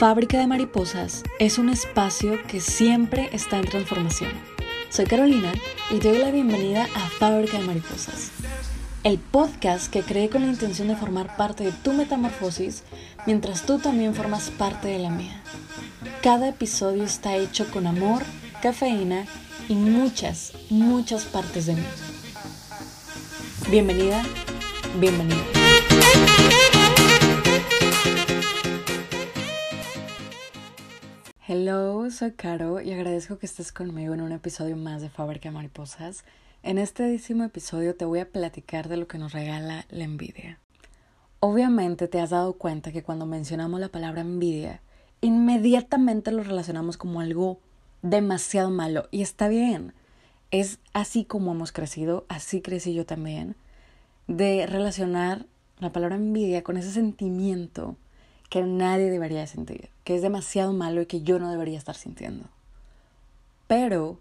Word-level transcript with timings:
Fábrica 0.00 0.38
de 0.38 0.46
Mariposas 0.46 1.24
es 1.38 1.58
un 1.58 1.68
espacio 1.68 2.38
que 2.46 2.58
siempre 2.58 3.28
está 3.34 3.58
en 3.58 3.66
transformación. 3.66 4.30
Soy 4.88 5.04
Carolina 5.04 5.52
y 5.90 5.98
te 5.98 6.08
doy 6.08 6.16
la 6.16 6.30
bienvenida 6.30 6.88
a 6.94 7.10
Fábrica 7.10 7.58
de 7.58 7.66
Mariposas, 7.66 8.30
el 9.04 9.18
podcast 9.18 9.92
que 9.92 10.00
creé 10.00 10.30
con 10.30 10.40
la 10.40 10.48
intención 10.48 10.88
de 10.88 10.96
formar 10.96 11.36
parte 11.36 11.64
de 11.64 11.72
tu 11.72 11.92
metamorfosis 11.92 12.82
mientras 13.26 13.66
tú 13.66 13.78
también 13.78 14.14
formas 14.14 14.48
parte 14.48 14.88
de 14.88 15.00
la 15.00 15.10
mía. 15.10 15.42
Cada 16.22 16.48
episodio 16.48 17.04
está 17.04 17.36
hecho 17.36 17.70
con 17.70 17.86
amor, 17.86 18.22
cafeína 18.62 19.26
y 19.68 19.74
muchas, 19.74 20.54
muchas 20.70 21.26
partes 21.26 21.66
de 21.66 21.74
mí. 21.74 21.84
Bienvenida, 23.68 24.22
bienvenido. 24.98 25.44
Hello, 31.52 32.08
soy 32.12 32.30
Caro 32.30 32.80
y 32.80 32.92
agradezco 32.92 33.38
que 33.38 33.46
estés 33.46 33.72
conmigo 33.72 34.14
en 34.14 34.20
un 34.20 34.30
episodio 34.30 34.76
más 34.76 35.02
de 35.02 35.10
Fábrica 35.10 35.50
Mariposas. 35.50 36.22
En 36.62 36.78
este 36.78 37.02
décimo 37.02 37.42
episodio 37.42 37.96
te 37.96 38.04
voy 38.04 38.20
a 38.20 38.30
platicar 38.30 38.88
de 38.88 38.96
lo 38.96 39.08
que 39.08 39.18
nos 39.18 39.32
regala 39.32 39.84
la 39.90 40.04
envidia. 40.04 40.60
Obviamente 41.40 42.06
te 42.06 42.20
has 42.20 42.30
dado 42.30 42.52
cuenta 42.52 42.92
que 42.92 43.02
cuando 43.02 43.26
mencionamos 43.26 43.80
la 43.80 43.88
palabra 43.88 44.20
envidia, 44.20 44.80
inmediatamente 45.22 46.30
lo 46.30 46.44
relacionamos 46.44 46.96
como 46.96 47.20
algo 47.20 47.58
demasiado 48.00 48.70
malo 48.70 49.08
y 49.10 49.22
está 49.22 49.48
bien. 49.48 49.92
Es 50.52 50.78
así 50.92 51.24
como 51.24 51.50
hemos 51.50 51.72
crecido, 51.72 52.26
así 52.28 52.62
crecí 52.62 52.94
yo 52.94 53.06
también, 53.06 53.56
de 54.28 54.68
relacionar 54.68 55.46
la 55.80 55.90
palabra 55.90 56.14
envidia 56.14 56.62
con 56.62 56.76
ese 56.76 56.92
sentimiento 56.92 57.96
que 58.50 58.62
nadie 58.62 59.10
debería 59.10 59.46
sentir, 59.46 59.88
que 60.04 60.16
es 60.16 60.22
demasiado 60.22 60.72
malo 60.72 61.00
y 61.00 61.06
que 61.06 61.22
yo 61.22 61.38
no 61.38 61.50
debería 61.50 61.78
estar 61.78 61.94
sintiendo. 61.94 62.48
Pero 63.66 64.18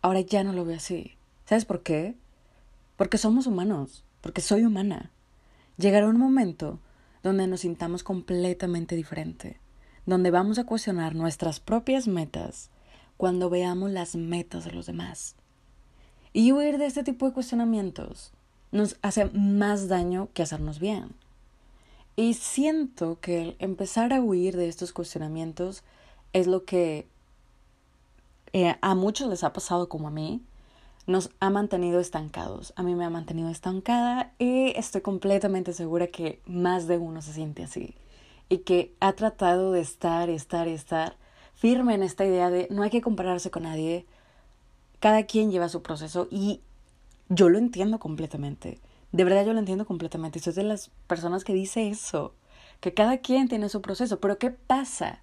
ahora 0.00 0.20
ya 0.20 0.44
no 0.44 0.52
lo 0.52 0.64
veo 0.64 0.76
así. 0.76 1.16
¿Sabes 1.44 1.64
por 1.64 1.82
qué? 1.82 2.14
Porque 2.96 3.18
somos 3.18 3.46
humanos, 3.46 4.04
porque 4.20 4.40
soy 4.40 4.64
humana. 4.64 5.10
Llegará 5.76 6.06
un 6.08 6.18
momento 6.18 6.78
donde 7.24 7.48
nos 7.48 7.60
sintamos 7.60 8.04
completamente 8.04 8.94
diferente, 8.94 9.58
donde 10.06 10.30
vamos 10.30 10.58
a 10.58 10.64
cuestionar 10.64 11.16
nuestras 11.16 11.58
propias 11.58 12.06
metas 12.06 12.70
cuando 13.16 13.50
veamos 13.50 13.90
las 13.90 14.14
metas 14.14 14.64
de 14.64 14.70
los 14.70 14.86
demás. 14.86 15.34
Y 16.32 16.52
huir 16.52 16.78
de 16.78 16.86
este 16.86 17.02
tipo 17.02 17.26
de 17.26 17.32
cuestionamientos 17.32 18.32
nos 18.70 18.96
hace 19.02 19.24
más 19.32 19.88
daño 19.88 20.28
que 20.32 20.42
hacernos 20.42 20.78
bien. 20.78 21.14
Y 22.18 22.34
siento 22.34 23.20
que 23.20 23.54
empezar 23.60 24.12
a 24.12 24.20
huir 24.20 24.56
de 24.56 24.66
estos 24.66 24.92
cuestionamientos 24.92 25.84
es 26.32 26.48
lo 26.48 26.64
que 26.64 27.06
eh, 28.52 28.74
a 28.80 28.96
muchos 28.96 29.28
les 29.28 29.44
ha 29.44 29.52
pasado 29.52 29.88
como 29.88 30.08
a 30.08 30.10
mí. 30.10 30.42
Nos 31.06 31.30
ha 31.38 31.48
mantenido 31.48 32.00
estancados. 32.00 32.72
A 32.74 32.82
mí 32.82 32.96
me 32.96 33.04
ha 33.04 33.08
mantenido 33.08 33.50
estancada 33.50 34.32
y 34.40 34.76
estoy 34.76 35.00
completamente 35.00 35.72
segura 35.72 36.08
que 36.08 36.40
más 36.44 36.88
de 36.88 36.98
uno 36.98 37.22
se 37.22 37.32
siente 37.32 37.62
así. 37.62 37.94
Y 38.48 38.58
que 38.58 38.92
ha 38.98 39.12
tratado 39.12 39.70
de 39.70 39.80
estar 39.80 40.28
estar 40.28 40.66
estar 40.66 41.14
firme 41.54 41.94
en 41.94 42.02
esta 42.02 42.24
idea 42.24 42.50
de 42.50 42.66
no 42.68 42.82
hay 42.82 42.90
que 42.90 43.00
compararse 43.00 43.52
con 43.52 43.62
nadie. 43.62 44.06
Cada 44.98 45.22
quien 45.22 45.52
lleva 45.52 45.68
su 45.68 45.82
proceso 45.82 46.26
y 46.32 46.62
yo 47.28 47.48
lo 47.48 47.58
entiendo 47.58 48.00
completamente. 48.00 48.80
De 49.12 49.24
verdad 49.24 49.46
yo 49.46 49.52
lo 49.52 49.58
entiendo 49.58 49.86
completamente. 49.86 50.38
Soy 50.38 50.52
de 50.52 50.64
las 50.64 50.90
personas 51.06 51.44
que 51.44 51.54
dice 51.54 51.88
eso, 51.88 52.34
que 52.80 52.94
cada 52.94 53.18
quien 53.18 53.48
tiene 53.48 53.68
su 53.68 53.80
proceso. 53.80 54.20
Pero 54.20 54.38
¿qué 54.38 54.50
pasa 54.50 55.22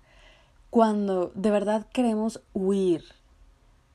cuando 0.69 1.31
de 1.35 1.51
verdad 1.51 1.87
queremos 1.93 2.41
huir 2.53 3.03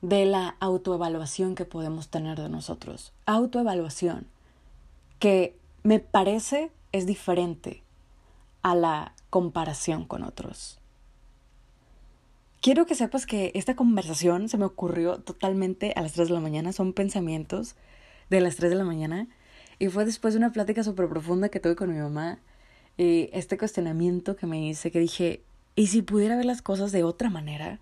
de 0.01 0.25
la 0.25 0.55
autoevaluación 0.59 1.55
que 1.55 1.65
podemos 1.65 2.09
tener 2.09 2.39
de 2.39 2.49
nosotros? 2.49 3.13
Autoevaluación, 3.25 4.27
que 5.19 5.57
me 5.83 5.99
parece 5.99 6.71
es 6.91 7.05
diferente 7.05 7.83
a 8.61 8.75
la 8.75 9.13
comparación 9.29 10.05
con 10.05 10.23
otros. 10.23 10.79
Quiero 12.61 12.85
que 12.85 12.93
sepas 12.93 13.25
que 13.25 13.51
esta 13.55 13.75
conversación 13.75 14.47
se 14.47 14.57
me 14.57 14.65
ocurrió 14.65 15.17
totalmente 15.17 15.93
a 15.95 16.01
las 16.01 16.13
3 16.13 16.27
de 16.27 16.33
la 16.35 16.39
mañana, 16.39 16.73
son 16.73 16.93
pensamientos 16.93 17.75
de 18.29 18.39
las 18.39 18.55
3 18.57 18.69
de 18.69 18.77
la 18.77 18.83
mañana 18.83 19.27
y 19.81 19.89
fue 19.89 20.05
después 20.05 20.35
de 20.35 20.37
una 20.37 20.51
plática 20.51 20.83
súper 20.83 21.09
profunda 21.09 21.49
que 21.49 21.59
tuve 21.59 21.75
con 21.75 21.91
mi 21.91 21.99
mamá, 21.99 22.37
y 22.99 23.31
este 23.33 23.57
cuestionamiento 23.57 24.35
que 24.35 24.45
me 24.45 24.63
hice, 24.67 24.91
que 24.91 24.99
dije, 24.99 25.41
¿y 25.75 25.87
si 25.87 26.03
pudiera 26.03 26.35
ver 26.35 26.45
las 26.45 26.61
cosas 26.61 26.91
de 26.91 27.03
otra 27.03 27.31
manera? 27.31 27.79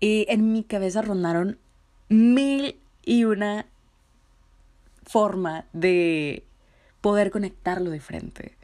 Y 0.00 0.24
en 0.30 0.50
mi 0.50 0.64
cabeza 0.64 1.02
rondaron 1.02 1.58
mil 2.08 2.80
y 3.04 3.24
una 3.24 3.66
forma 5.02 5.66
de 5.74 6.42
poder 7.02 7.30
conectarlo 7.30 7.90
de 7.90 8.00
frente. 8.00 8.56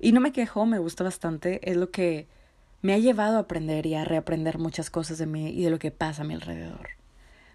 Y 0.00 0.12
no 0.12 0.22
me 0.22 0.32
quejo, 0.32 0.64
me 0.64 0.78
gusta 0.78 1.04
bastante, 1.04 1.70
es 1.70 1.76
lo 1.76 1.90
que 1.90 2.26
me 2.80 2.94
ha 2.94 2.98
llevado 2.98 3.36
a 3.36 3.40
aprender 3.40 3.84
y 3.84 3.94
a 3.94 4.06
reaprender 4.06 4.56
muchas 4.56 4.88
cosas 4.88 5.18
de 5.18 5.26
mí 5.26 5.50
y 5.50 5.64
de 5.64 5.70
lo 5.70 5.78
que 5.78 5.90
pasa 5.90 6.22
a 6.22 6.24
mi 6.24 6.32
alrededor. 6.32 6.88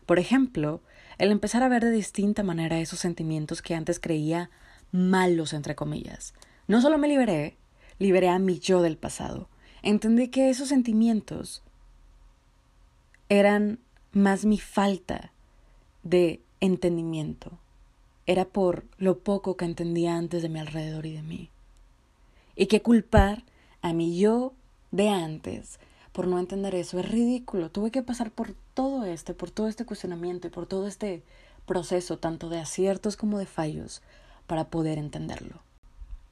Por 0.06 0.20
ejemplo, 0.20 0.82
el 1.20 1.32
empezar 1.32 1.62
a 1.64 1.70
ver 1.70 1.84
de 1.84 1.92
distinta 1.92 2.44
manera 2.44 2.80
esos 2.80 3.00
sentimientos 3.00 3.62
que 3.62 3.76
antes 3.76 4.00
creía 4.00 4.50
malos, 4.92 5.54
entre 5.54 5.76
comillas. 5.76 6.34
No 6.68 6.82
solo 6.82 6.98
me 6.98 7.10
liberé, 7.10 7.58
liberé 8.00 8.30
a 8.30 8.40
mi 8.40 8.58
yo 8.60 8.82
del 8.82 8.98
pasado. 8.98 9.50
Entendí 9.84 10.30
que 10.30 10.50
esos 10.50 10.70
sentimientos 10.70 11.62
eran 13.28 13.80
más 14.14 14.46
mi 14.46 14.58
falta 14.58 15.32
de 16.04 16.42
entendimiento. 16.62 17.60
Era 18.26 18.46
por 18.46 18.86
lo 18.98 19.20
poco 19.20 19.58
que 19.58 19.66
entendía 19.66 20.16
antes 20.16 20.42
de 20.42 20.50
mi 20.50 20.60
alrededor 20.60 21.06
y 21.06 21.14
de 21.14 21.22
mí. 21.22 21.50
Y 22.56 22.68
que 22.68 22.82
culpar 22.82 23.44
a 23.82 23.92
mi 23.92 24.18
yo 24.18 24.54
de 24.92 25.10
antes 25.10 25.80
por 26.20 26.28
no 26.28 26.38
entender 26.38 26.76
eso. 26.76 27.00
Es 27.00 27.10
ridículo. 27.10 27.72
Tuve 27.72 27.92
que 27.92 28.04
pasar 28.04 28.30
por 28.30 28.54
todo 28.74 29.06
este, 29.06 29.34
por 29.34 29.52
todo 29.52 29.70
este 29.70 29.86
cuestionamiento 29.86 30.48
y 30.48 30.50
por 30.50 30.66
todo 30.66 30.86
este 30.86 31.24
proceso, 31.66 32.20
tanto 32.20 32.50
de 32.50 32.60
aciertos 32.60 33.16
como 33.16 33.40
de 33.40 33.46
fallos, 33.46 34.02
para 34.46 34.66
poder 34.66 34.98
entenderlo. 34.98 35.62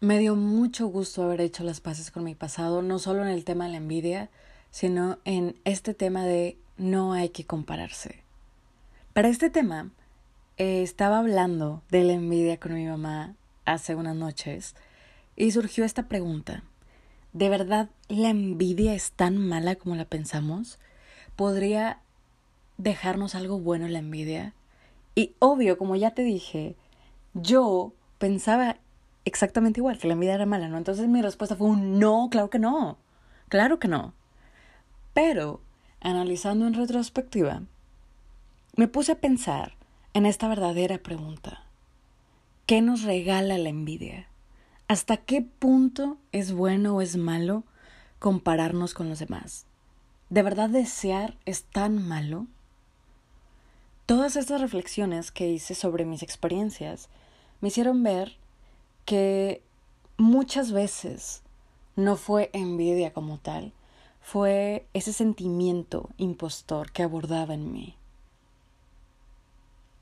Me 0.01 0.19
dio 0.19 0.35
mucho 0.35 0.87
gusto 0.87 1.23
haber 1.23 1.39
hecho 1.39 1.63
las 1.63 1.79
paces 1.79 2.11
con 2.11 2.25
mi 2.25 2.35
pasado, 2.35 2.81
no 2.81 2.99
solo 2.99 3.21
en 3.21 3.29
el 3.29 3.45
tema 3.45 3.63
de 3.63 3.71
la 3.71 3.77
envidia, 3.77 4.29
sino 4.71 5.19
en 5.23 5.55
este 5.63 5.93
tema 5.93 6.25
de 6.25 6.57
no 6.75 7.13
hay 7.13 7.29
que 7.29 7.45
compararse. 7.45 8.25
Para 9.13 9.29
este 9.29 9.49
tema, 9.49 9.91
eh, 10.57 10.83
estaba 10.83 11.19
hablando 11.19 11.81
de 11.91 12.03
la 12.03 12.11
envidia 12.11 12.59
con 12.59 12.73
mi 12.73 12.85
mamá 12.87 13.35
hace 13.63 13.95
unas 13.95 14.17
noches 14.17 14.75
y 15.37 15.51
surgió 15.51 15.85
esta 15.85 16.09
pregunta. 16.09 16.65
¿De 17.37 17.49
verdad 17.49 17.91
la 18.07 18.29
envidia 18.29 18.95
es 18.95 19.11
tan 19.11 19.37
mala 19.37 19.75
como 19.75 19.93
la 19.93 20.05
pensamos? 20.05 20.79
¿Podría 21.35 21.99
dejarnos 22.79 23.35
algo 23.35 23.59
bueno 23.59 23.87
la 23.87 23.99
envidia? 23.99 24.55
Y 25.13 25.35
obvio, 25.37 25.77
como 25.77 25.95
ya 25.95 26.15
te 26.15 26.23
dije, 26.23 26.75
yo 27.35 27.93
pensaba 28.17 28.77
exactamente 29.23 29.81
igual, 29.81 29.99
que 29.99 30.07
la 30.07 30.13
envidia 30.13 30.33
era 30.33 30.47
mala, 30.47 30.67
¿no? 30.67 30.79
Entonces 30.79 31.07
mi 31.07 31.21
respuesta 31.21 31.55
fue 31.55 31.67
un 31.67 31.99
no, 31.99 32.27
claro 32.31 32.49
que 32.49 32.57
no, 32.57 32.97
claro 33.49 33.77
que 33.77 33.87
no. 33.87 34.15
Pero, 35.13 35.61
analizando 36.01 36.65
en 36.65 36.73
retrospectiva, 36.73 37.61
me 38.75 38.87
puse 38.87 39.11
a 39.11 39.21
pensar 39.21 39.75
en 40.15 40.25
esta 40.25 40.47
verdadera 40.47 40.97
pregunta. 40.97 41.65
¿Qué 42.65 42.81
nos 42.81 43.03
regala 43.03 43.59
la 43.59 43.69
envidia? 43.69 44.27
¿Hasta 44.89 45.18
qué 45.18 45.42
punto 45.42 46.18
es 46.31 46.54
bueno 46.54 46.95
o 46.95 47.01
es 47.01 47.18
malo 47.18 47.63
compararnos 48.19 48.94
con 48.94 49.10
los 49.10 49.19
demás? 49.19 49.66
¿De 50.30 50.44
verdad 50.44 50.69
desear 50.69 51.36
es 51.45 51.63
tan 51.63 52.07
malo? 52.07 52.48
Todas 54.06 54.38
estas 54.38 54.62
reflexiones 54.62 55.31
que 55.31 55.50
hice 55.50 55.75
sobre 55.75 56.06
mis 56.06 56.24
experiencias 56.24 57.10
me 57.60 57.68
hicieron 57.68 58.01
ver 58.01 58.38
que 59.04 59.62
muchas 60.16 60.72
veces 60.72 61.42
no 61.98 62.16
fue 62.16 62.50
envidia 62.54 63.12
como 63.12 63.39
tal, 63.39 63.74
fue 64.22 64.88
ese 64.94 65.12
sentimiento 65.12 66.10
impostor 66.16 66.94
que 66.94 67.04
abordaba 67.04 67.54
en 67.54 67.74
mí. 67.74 67.98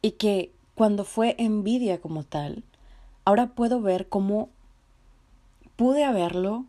Y 0.04 0.12
que 0.12 0.52
cuando 0.76 1.06
fue 1.06 1.36
envidia 1.40 2.00
como 2.00 2.24
tal, 2.24 2.64
ahora 3.24 3.48
puedo 3.56 3.82
ver 3.82 4.10
cómo 4.10 4.50
pude 5.76 6.04
haberlo 6.04 6.66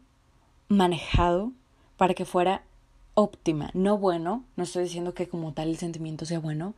manejado 0.69 1.53
para 1.97 2.15
que 2.15 2.25
fuera 2.25 2.63
óptima, 3.15 3.71
no 3.73 3.97
bueno, 3.97 4.45
no 4.57 4.65
estoy 4.65 4.85
diciendo 4.85 5.15
que 5.15 5.29
como 5.29 5.53
tal 5.53 5.69
el 5.69 5.79
sentimiento 5.79 6.27
sea 6.27 6.39
bueno, 6.39 6.75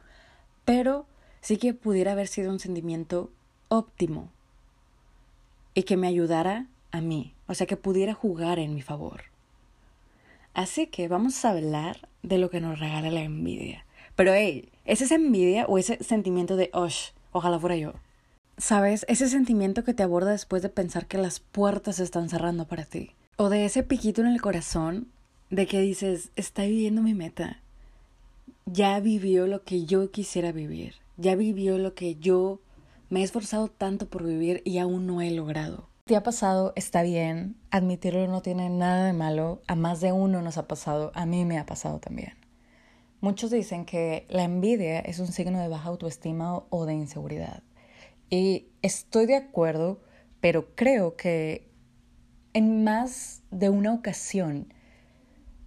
pero 0.65 1.07
sí 1.41 1.57
que 1.57 1.75
pudiera 1.75 2.13
haber 2.13 2.29
sido 2.29 2.51
un 2.53 2.61
sentimiento 2.61 3.31
óptimo 3.69 4.29
y 5.75 5.83
que 5.83 5.97
me 5.97 6.07
ayudara 6.07 6.67
a 6.93 7.01
mí, 7.01 7.35
o 7.47 7.55
sea, 7.55 7.67
que 7.67 7.77
pudiera 7.77 8.15
jugar 8.15 8.59
en 8.59 8.75
mi 8.75 8.83
favor. 8.83 9.23
Así 10.55 10.87
que 10.87 11.09
vamos 11.09 11.45
a 11.45 11.51
hablar 11.51 12.09
de 12.23 12.39
lo 12.39 12.51
que 12.51 12.61
nos 12.61 12.79
regala 12.79 13.11
la 13.11 13.23
envidia. 13.23 13.85
Pero 14.17 14.33
hey, 14.33 14.71
¿es 14.85 15.01
esa 15.03 15.15
envidia 15.15 15.67
o 15.67 15.79
ese 15.79 16.03
sentimiento 16.03 16.57
de, 16.57 16.71
osh, 16.73 17.11
ojalá 17.33 17.59
fuera 17.59 17.77
yo? 17.77 17.95
¿Sabes? 18.59 19.07
Ese 19.09 19.29
sentimiento 19.29 19.85
que 19.85 19.95
te 19.95 20.03
aborda 20.03 20.33
después 20.33 20.63
de 20.63 20.69
pensar 20.69 21.07
que 21.07 21.17
las 21.17 21.39
puertas 21.39 21.97
se 21.97 22.03
están 22.03 22.29
cerrando 22.29 22.67
para 22.67 22.85
ti. 22.85 23.13
O 23.37 23.51
de 23.51 23.65
ese 23.65 23.85
piquito 23.85 24.21
en 24.21 24.27
el 24.27 24.41
corazón 24.41 25.13
de 25.49 25.69
que 25.69 25.81
dices, 25.81 26.33
está 26.35 26.65
viviendo 26.65 27.01
mi 27.01 27.15
meta. 27.15 27.63
Ya 28.67 28.99
vivió 28.99 29.47
lo 29.47 29.63
que 29.63 29.85
yo 29.85 30.11
quisiera 30.11 30.51
vivir. 30.51 30.95
Ya 31.17 31.37
vivió 31.37 31.79
lo 31.79 31.95
que 31.95 32.17
yo 32.17 32.61
me 33.11 33.21
he 33.21 33.23
esforzado 33.23 33.69
tanto 33.69 34.09
por 34.09 34.25
vivir 34.25 34.61
y 34.65 34.79
aún 34.79 35.07
no 35.07 35.23
he 35.23 35.31
logrado. 35.31 35.89
¿Te 36.05 36.17
ha 36.17 36.25
pasado? 36.25 36.73
Está 36.75 37.03
bien. 37.03 37.55
Admitirlo 37.71 38.27
no 38.27 38.43
tiene 38.43 38.71
nada 38.71 39.05
de 39.05 39.13
malo. 39.13 39.63
A 39.69 39.77
más 39.77 40.01
de 40.01 40.11
uno 40.11 40.43
nos 40.43 40.59
ha 40.59 40.67
pasado. 40.67 41.13
A 41.15 41.27
mí 41.27 41.45
me 41.45 41.59
ha 41.59 41.67
pasado 41.67 42.01
también. 42.01 42.35
Muchos 43.21 43.53
dicen 43.53 43.85
que 43.85 44.27
la 44.29 44.43
envidia 44.43 44.99
es 44.99 45.21
un 45.21 45.29
signo 45.29 45.61
de 45.61 45.69
baja 45.69 45.89
autoestima 45.89 46.65
o 46.71 46.87
de 46.87 46.95
inseguridad. 46.95 47.63
Y 48.31 48.67
estoy 48.83 49.27
de 49.27 49.37
acuerdo, 49.37 50.01
pero 50.41 50.75
creo 50.75 51.17
que 51.17 51.69
en 52.53 52.85
más 52.85 53.43
de 53.51 53.69
una 53.69 53.93
ocasión 53.95 54.73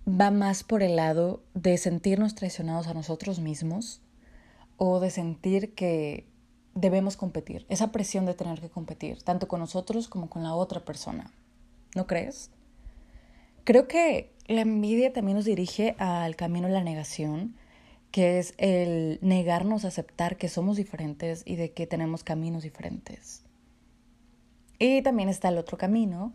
va 0.08 0.32
más 0.32 0.64
por 0.64 0.84
el 0.84 0.96
lado 0.96 1.44
de 1.54 1.78
sentirnos 1.78 2.36
traicionados 2.36 2.88
a 2.88 2.94
nosotros 2.94 3.40
mismos 3.40 4.02
o 4.78 5.00
de 5.00 5.12
sentir 5.12 5.74
que 5.74 6.26
debemos 6.74 7.18
competir, 7.18 7.66
esa 7.70 7.92
presión 7.92 8.26
de 8.26 8.34
tener 8.34 8.62
que 8.62 8.70
competir, 8.70 9.22
tanto 9.24 9.48
con 9.48 9.60
nosotros 9.60 10.08
como 10.08 10.30
con 10.30 10.44
la 10.44 10.54
otra 10.54 10.86
persona. 10.86 11.32
¿No 11.96 12.08
crees? 12.08 12.50
Creo 13.64 13.88
que 13.88 14.32
la 14.48 14.62
envidia 14.62 15.14
también 15.14 15.38
nos 15.38 15.46
dirige 15.46 15.96
al 16.00 16.36
camino 16.36 16.68
de 16.68 16.74
la 16.74 16.84
negación, 16.84 17.56
que 18.12 18.40
es 18.40 18.54
el 18.58 19.20
negarnos 19.22 19.86
a 19.86 19.88
aceptar 19.88 20.38
que 20.38 20.50
somos 20.50 20.78
diferentes 20.78 21.44
y 21.46 21.56
de 21.56 21.72
que 21.72 21.88
tenemos 21.88 22.24
caminos 22.24 22.64
diferentes. 22.64 23.44
Y 24.80 25.02
también 25.02 25.30
está 25.30 25.50
el 25.50 25.58
otro 25.58 25.78
camino, 25.78 26.34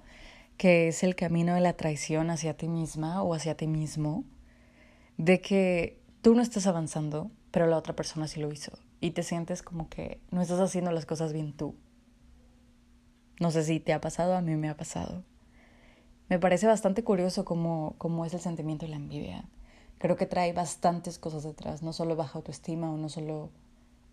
que 0.56 0.88
es 0.88 1.02
el 1.02 1.14
camino 1.14 1.54
de 1.54 1.60
la 1.60 1.74
traición 1.74 2.30
hacia 2.30 2.56
ti 2.56 2.68
misma 2.68 3.22
o 3.22 3.34
hacia 3.34 3.56
ti 3.56 3.66
mismo, 3.66 4.24
de 5.18 5.40
que 5.40 6.00
tú 6.22 6.34
no 6.34 6.42
estás 6.42 6.66
avanzando, 6.66 7.30
pero 7.50 7.66
la 7.66 7.76
otra 7.76 7.94
persona 7.94 8.26
sí 8.28 8.40
lo 8.40 8.50
hizo, 8.52 8.72
y 9.00 9.10
te 9.10 9.22
sientes 9.22 9.62
como 9.62 9.88
que 9.88 10.20
no 10.30 10.40
estás 10.40 10.60
haciendo 10.60 10.92
las 10.92 11.06
cosas 11.06 11.32
bien 11.32 11.52
tú. 11.52 11.74
No 13.38 13.50
sé 13.50 13.64
si 13.64 13.80
te 13.80 13.92
ha 13.92 14.00
pasado, 14.00 14.34
a 14.34 14.40
mí 14.40 14.56
me 14.56 14.70
ha 14.70 14.76
pasado. 14.76 15.24
Me 16.28 16.38
parece 16.38 16.66
bastante 16.66 17.04
curioso 17.04 17.44
cómo, 17.44 17.94
cómo 17.98 18.24
es 18.24 18.32
el 18.32 18.40
sentimiento 18.40 18.86
de 18.86 18.90
la 18.90 18.96
envidia. 18.96 19.44
Creo 19.98 20.16
que 20.16 20.26
trae 20.26 20.52
bastantes 20.52 21.18
cosas 21.18 21.42
detrás, 21.42 21.82
no 21.82 21.92
solo 21.92 22.16
baja 22.16 22.38
autoestima 22.38 22.92
o 22.92 22.96
no 22.96 23.08
solo 23.08 23.50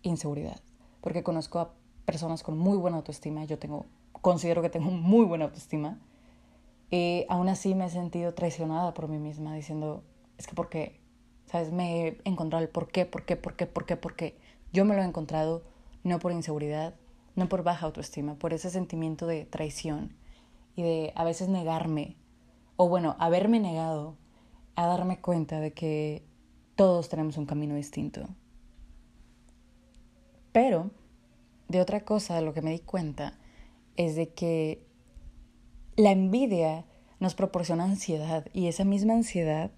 inseguridad, 0.02 0.60
porque 1.00 1.22
conozco 1.22 1.58
a 1.58 1.74
personas 2.04 2.42
con 2.42 2.58
muy 2.58 2.76
buena 2.76 2.98
autoestima, 2.98 3.44
yo 3.44 3.58
tengo, 3.58 3.86
considero 4.12 4.62
que 4.62 4.70
tengo 4.70 4.90
muy 4.90 5.24
buena 5.24 5.46
autoestima, 5.46 5.98
y 6.90 7.26
aún 7.28 7.48
así 7.48 7.74
me 7.74 7.86
he 7.86 7.90
sentido 7.90 8.34
traicionada 8.34 8.94
por 8.94 9.08
mí 9.08 9.18
misma, 9.18 9.54
diciendo, 9.54 10.04
es 10.38 10.46
que 10.46 10.54
porque, 10.54 11.00
¿sabes? 11.46 11.72
Me 11.72 12.06
he 12.08 12.18
encontrado 12.24 12.62
el 12.62 12.70
por 12.70 12.88
qué, 12.88 13.04
por 13.06 13.24
qué, 13.24 13.36
por 13.36 13.56
qué, 13.56 13.66
por 13.66 13.84
qué, 13.86 13.96
por 13.96 14.14
qué. 14.14 14.38
Yo 14.72 14.84
me 14.84 14.94
lo 14.94 15.02
he 15.02 15.04
encontrado 15.04 15.62
no 16.02 16.18
por 16.18 16.32
inseguridad, 16.32 16.94
no 17.34 17.48
por 17.48 17.62
baja 17.64 17.86
autoestima, 17.86 18.36
por 18.36 18.52
ese 18.52 18.70
sentimiento 18.70 19.26
de 19.26 19.44
traición 19.44 20.14
y 20.76 20.82
de 20.82 21.12
a 21.16 21.24
veces 21.24 21.48
negarme, 21.48 22.16
o 22.76 22.88
bueno, 22.88 23.16
haberme 23.18 23.60
negado 23.60 24.16
a 24.76 24.86
darme 24.86 25.20
cuenta 25.20 25.60
de 25.60 25.72
que 25.72 26.22
todos 26.76 27.08
tenemos 27.08 27.36
un 27.36 27.46
camino 27.46 27.74
distinto. 27.74 28.28
Pero 30.52 30.90
de 31.68 31.80
otra 31.80 32.04
cosa 32.04 32.36
de 32.36 32.42
lo 32.42 32.54
que 32.54 32.62
me 32.62 32.70
di 32.70 32.80
cuenta 32.80 33.38
es 33.96 34.16
de 34.16 34.30
que 34.30 34.84
la 35.96 36.10
envidia 36.10 36.84
nos 37.20 37.34
proporciona 37.34 37.84
ansiedad 37.84 38.46
y 38.52 38.66
esa 38.66 38.84
misma 38.84 39.14
ansiedad, 39.14 39.70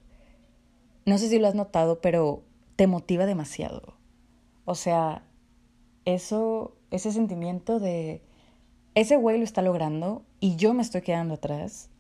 no 1.05 1.19
sé 1.19 1.29
si 1.29 1.39
lo 1.39 1.47
has 1.47 1.55
notado, 1.55 2.01
pero 2.01 2.43
te 2.77 2.87
motiva 2.87 3.27
demasiado. 3.27 3.95
O 4.65 4.75
sea, 4.75 5.23
eso, 6.05 6.77
ese 6.91 7.13
sentimiento 7.13 7.79
de, 7.79 8.23
ese 8.95 9.17
güey 9.17 9.39
lo 9.39 9.45
está 9.45 9.63
logrando 9.63 10.25
y 10.41 10.57
yo 10.57 10.75
me 10.75 10.83
estoy 10.83 11.03
quedando 11.03 11.35
atrás, 11.35 11.91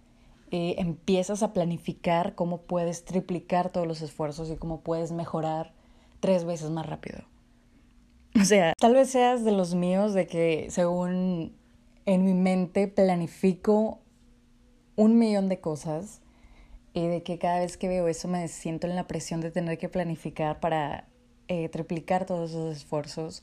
eh, 0.50 0.76
empiezas 0.78 1.42
a 1.42 1.52
planificar 1.52 2.34
cómo 2.34 2.62
puedes 2.62 3.04
triplicar 3.04 3.70
todos 3.70 3.86
los 3.86 4.00
esfuerzos 4.02 4.50
y 4.50 4.56
cómo 4.56 4.80
puedes 4.80 5.12
mejorar 5.12 5.74
tres 6.20 6.44
veces 6.44 6.70
más 6.70 6.86
rápido. 6.86 7.18
O 8.40 8.44
sea, 8.44 8.74
tal 8.78 8.94
vez 8.94 9.10
seas 9.10 9.44
de 9.44 9.52
los 9.52 9.74
míos 9.74 10.14
de 10.14 10.26
que 10.26 10.66
según 10.70 11.56
en 12.04 12.24
mi 12.24 12.34
mente 12.34 12.86
planifico 12.86 14.00
un 14.94 15.18
millón 15.18 15.48
de 15.48 15.60
cosas 15.60 16.20
y 16.92 17.06
de 17.06 17.22
que 17.22 17.38
cada 17.38 17.60
vez 17.60 17.76
que 17.76 17.88
veo 17.88 18.08
eso 18.08 18.28
me 18.28 18.46
siento 18.48 18.86
en 18.86 18.94
la 18.94 19.06
presión 19.06 19.40
de 19.40 19.50
tener 19.50 19.78
que 19.78 19.88
planificar 19.88 20.60
para 20.60 21.08
eh, 21.48 21.68
triplicar 21.68 22.24
todos 22.24 22.50
esos 22.50 22.76
esfuerzos 22.76 23.42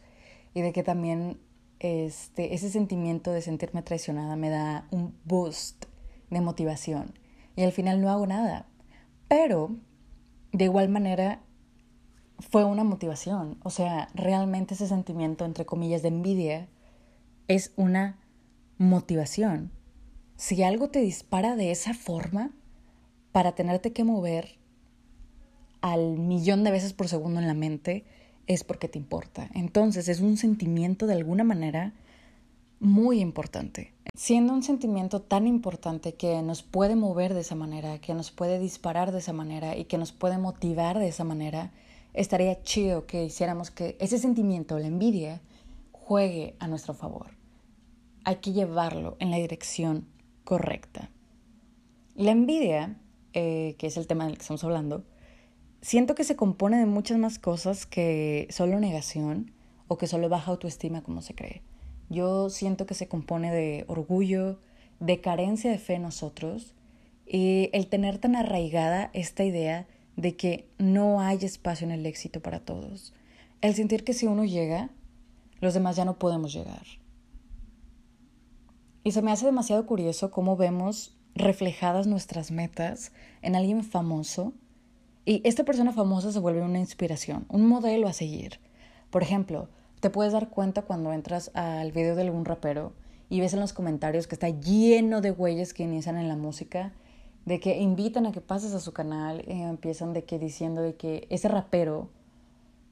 y 0.54 0.62
de 0.62 0.72
que 0.74 0.84
también 0.84 1.40
este, 1.80 2.54
ese 2.54 2.70
sentimiento 2.70 3.32
de 3.32 3.42
sentirme 3.42 3.82
traicionada 3.82 4.36
me 4.36 4.50
da 4.50 4.88
un 4.92 5.16
boost 5.26 5.86
de 6.33 6.41
motivación 6.41 7.13
y 7.56 7.63
al 7.63 7.71
final 7.71 8.01
no 8.01 8.09
hago 8.09 8.27
nada. 8.27 8.68
Pero 9.27 9.75
de 10.51 10.65
igual 10.65 10.89
manera 10.89 11.41
fue 12.39 12.65
una 12.65 12.83
motivación, 12.83 13.57
o 13.63 13.69
sea, 13.69 14.09
realmente 14.13 14.74
ese 14.74 14.88
sentimiento, 14.88 15.45
entre 15.45 15.65
comillas, 15.65 16.01
de 16.01 16.09
envidia 16.09 16.68
es 17.47 17.71
una 17.77 18.19
motivación 18.77 19.71
si 20.35 20.63
algo 20.63 20.89
te 20.89 21.00
dispara 21.00 21.56
de 21.56 21.71
esa 21.71 21.94
forma, 21.94 22.51
para 23.31 23.56
tenerte 23.56 23.94
que 23.94 24.03
mover 24.03 24.57
al 25.81 26.18
millón 26.18 26.63
de 26.63 26.71
veces 26.71 26.94
por 26.94 27.07
segundo 27.07 27.39
en 27.39 27.47
la 27.47 27.53
mente, 27.53 28.06
es 28.45 28.63
porque 28.63 28.88
te 28.88 29.00
importa. 29.00 29.50
Entonces 29.53 30.07
es 30.07 30.19
un 30.19 30.38
sentimiento 30.38 31.07
de 31.07 31.13
alguna 31.13 31.44
manera 31.44 31.94
muy 32.83 33.21
importante. 33.21 33.94
Siendo 34.15 34.54
un 34.54 34.61
sentimiento 34.61 35.21
tan 35.21 35.47
importante 35.47 36.13
que 36.13 36.42
nos 36.42 36.61
puede 36.61 36.95
mover 36.95 37.33
de 37.33 37.42
esa 37.42 37.56
manera, 37.56 37.99
que 37.99 38.13
nos 38.13 38.30
puede 38.31 38.59
disparar 38.59 39.11
de 39.11 39.19
esa 39.19 39.33
manera 39.33 39.75
y 39.78 39.85
que 39.85 39.97
nos 39.97 40.11
puede 40.11 40.37
motivar 40.37 40.99
de 40.99 41.07
esa 41.07 41.23
manera, 41.23 41.71
estaría 42.13 42.61
chido 42.61 43.07
que 43.07 43.23
hiciéramos 43.23 43.71
que 43.71 43.97
ese 43.99 44.19
sentimiento, 44.19 44.78
la 44.78 44.87
envidia, 44.87 45.42
juegue 45.92 46.56
a 46.59 46.68
nuestro 46.68 46.94
favor. 46.94 47.31
Hay 48.25 48.35
que 48.35 48.52
llevarlo 48.52 49.16
en 49.19 49.31
la 49.31 49.37
dirección 49.37 50.06
correcta. 50.44 51.09
La 52.16 52.31
envidia, 52.31 52.97
eh, 53.33 53.75
que 53.80 53.87
es 53.87 53.97
el 53.97 54.07
tema 54.07 54.25
del 54.25 54.35
que 54.35 54.42
estamos 54.42 54.63
hablando, 54.63 55.06
siento 55.81 56.16
que 56.16 56.23
se 56.25 56.35
compone 56.35 56.78
de 56.78 56.85
muchas 56.85 57.18
más 57.18 57.40
cosas 57.40 57.85
que 57.85 58.47
solo 58.52 58.80
negación 58.80 59.52
o 59.87 59.97
que 59.97 60.07
solo 60.07 60.30
baja 60.30 60.52
autoestima 60.52 61.02
como 61.02 61.21
se 61.21 61.33
cree. 61.33 61.63
Yo 62.10 62.50
siento 62.50 62.86
que 62.86 62.94
se 62.94 63.07
compone 63.07 63.52
de 63.52 63.86
orgullo, 63.88 64.60
de 65.00 65.22
carencia 65.22 65.72
de 65.72 65.78
fe 65.78 65.95
en 65.95 66.04
nosotros 66.04 66.74
y 67.26 67.69
el 67.74 67.88
tener 67.88 68.18
tan 68.18 68.36
arraigada 68.36 69.10
esta 69.14 69.44
idea 69.44 69.88
de 70.16 70.36
que 70.36 70.68
no 70.78 71.22
hay 71.22 71.38
espacio 71.38 71.86
en 71.86 71.92
el 71.92 72.06
éxito 72.06 72.42
para 72.42 72.60
todos. 72.60 73.14
El 73.62 73.76
sentir 73.76 74.04
que 74.04 74.14
si 74.14 74.28
uno 74.28 74.45
llega, 74.45 74.90
los 75.60 75.74
demás 75.74 75.95
ya 75.95 76.06
no 76.06 76.19
podemos 76.19 76.54
llegar. 76.54 76.86
Y 79.04 79.12
se 79.12 79.22
me 79.22 79.31
hace 79.31 79.45
demasiado 79.45 79.86
curioso 79.86 80.31
cómo 80.31 80.56
vemos 80.56 81.18
reflejadas 81.36 82.07
nuestras 82.07 82.52
metas 82.52 83.12
en 83.42 83.56
alguien 83.56 83.83
famoso 83.83 84.54
y 85.26 85.42
esta 85.45 85.64
persona 85.64 85.94
famosa 85.94 86.31
se 86.31 86.40
vuelve 86.40 86.62
una 86.62 86.80
inspiración, 86.80 87.45
un 87.50 87.66
modelo 87.66 88.07
a 88.07 88.14
seguir. 88.14 88.60
Por 89.10 89.24
ejemplo, 89.24 89.69
te 90.04 90.10
puedes 90.10 90.33
dar 90.33 90.50
cuenta 90.50 90.81
cuando 90.81 91.14
entras 91.14 91.50
al 91.54 91.94
video 91.94 92.14
de 92.16 92.24
algún 92.24 92.44
rapero 92.44 92.92
y 93.30 93.40
ves 93.40 93.54
en 93.54 93.62
los 93.62 93.72
comentarios 93.72 94.28
que 94.28 94.36
está 94.36 94.50
lleno 94.50 95.22
de 95.22 95.31
güeyes 95.31 95.74
que 95.74 95.83
inician 95.83 96.18
en 96.18 96.28
la 96.28 96.36
música, 96.36 96.92
de 97.45 97.62
que 97.62 97.78
invitan 97.78 98.26
a 98.26 98.33
que 98.33 98.42
pases 98.42 98.74
a 98.74 98.81
su 98.81 98.92
canal 98.92 99.45
y 99.48 99.62
empiezan 99.62 100.12
de 100.12 100.26
que 100.26 100.40
diciendo 100.40 100.81
de 100.81 100.95
que 100.95 101.26
ese 101.30 101.48
rapero 101.48 102.10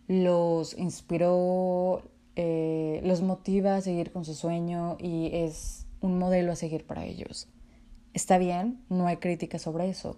los 0.08 0.77
inspiró, 0.77 2.03
eh, 2.38 3.01
los 3.03 3.22
motiva 3.22 3.75
a 3.75 3.82
seguir 3.82 4.13
con 4.13 4.24
su 4.24 4.34
sueño 4.34 4.96
y 4.98 5.32
es 5.34 5.88
un 6.00 6.18
modelo 6.18 6.53
a 6.53 6.56
seguir 6.56 6.86
para 6.86 7.03
ellos. 7.03 7.50
Está 8.13 8.38
bien, 8.38 8.86
no 8.88 9.08
hay 9.08 9.18
crítica 9.18 9.60
sobre 9.60 9.89
eso, 9.89 10.15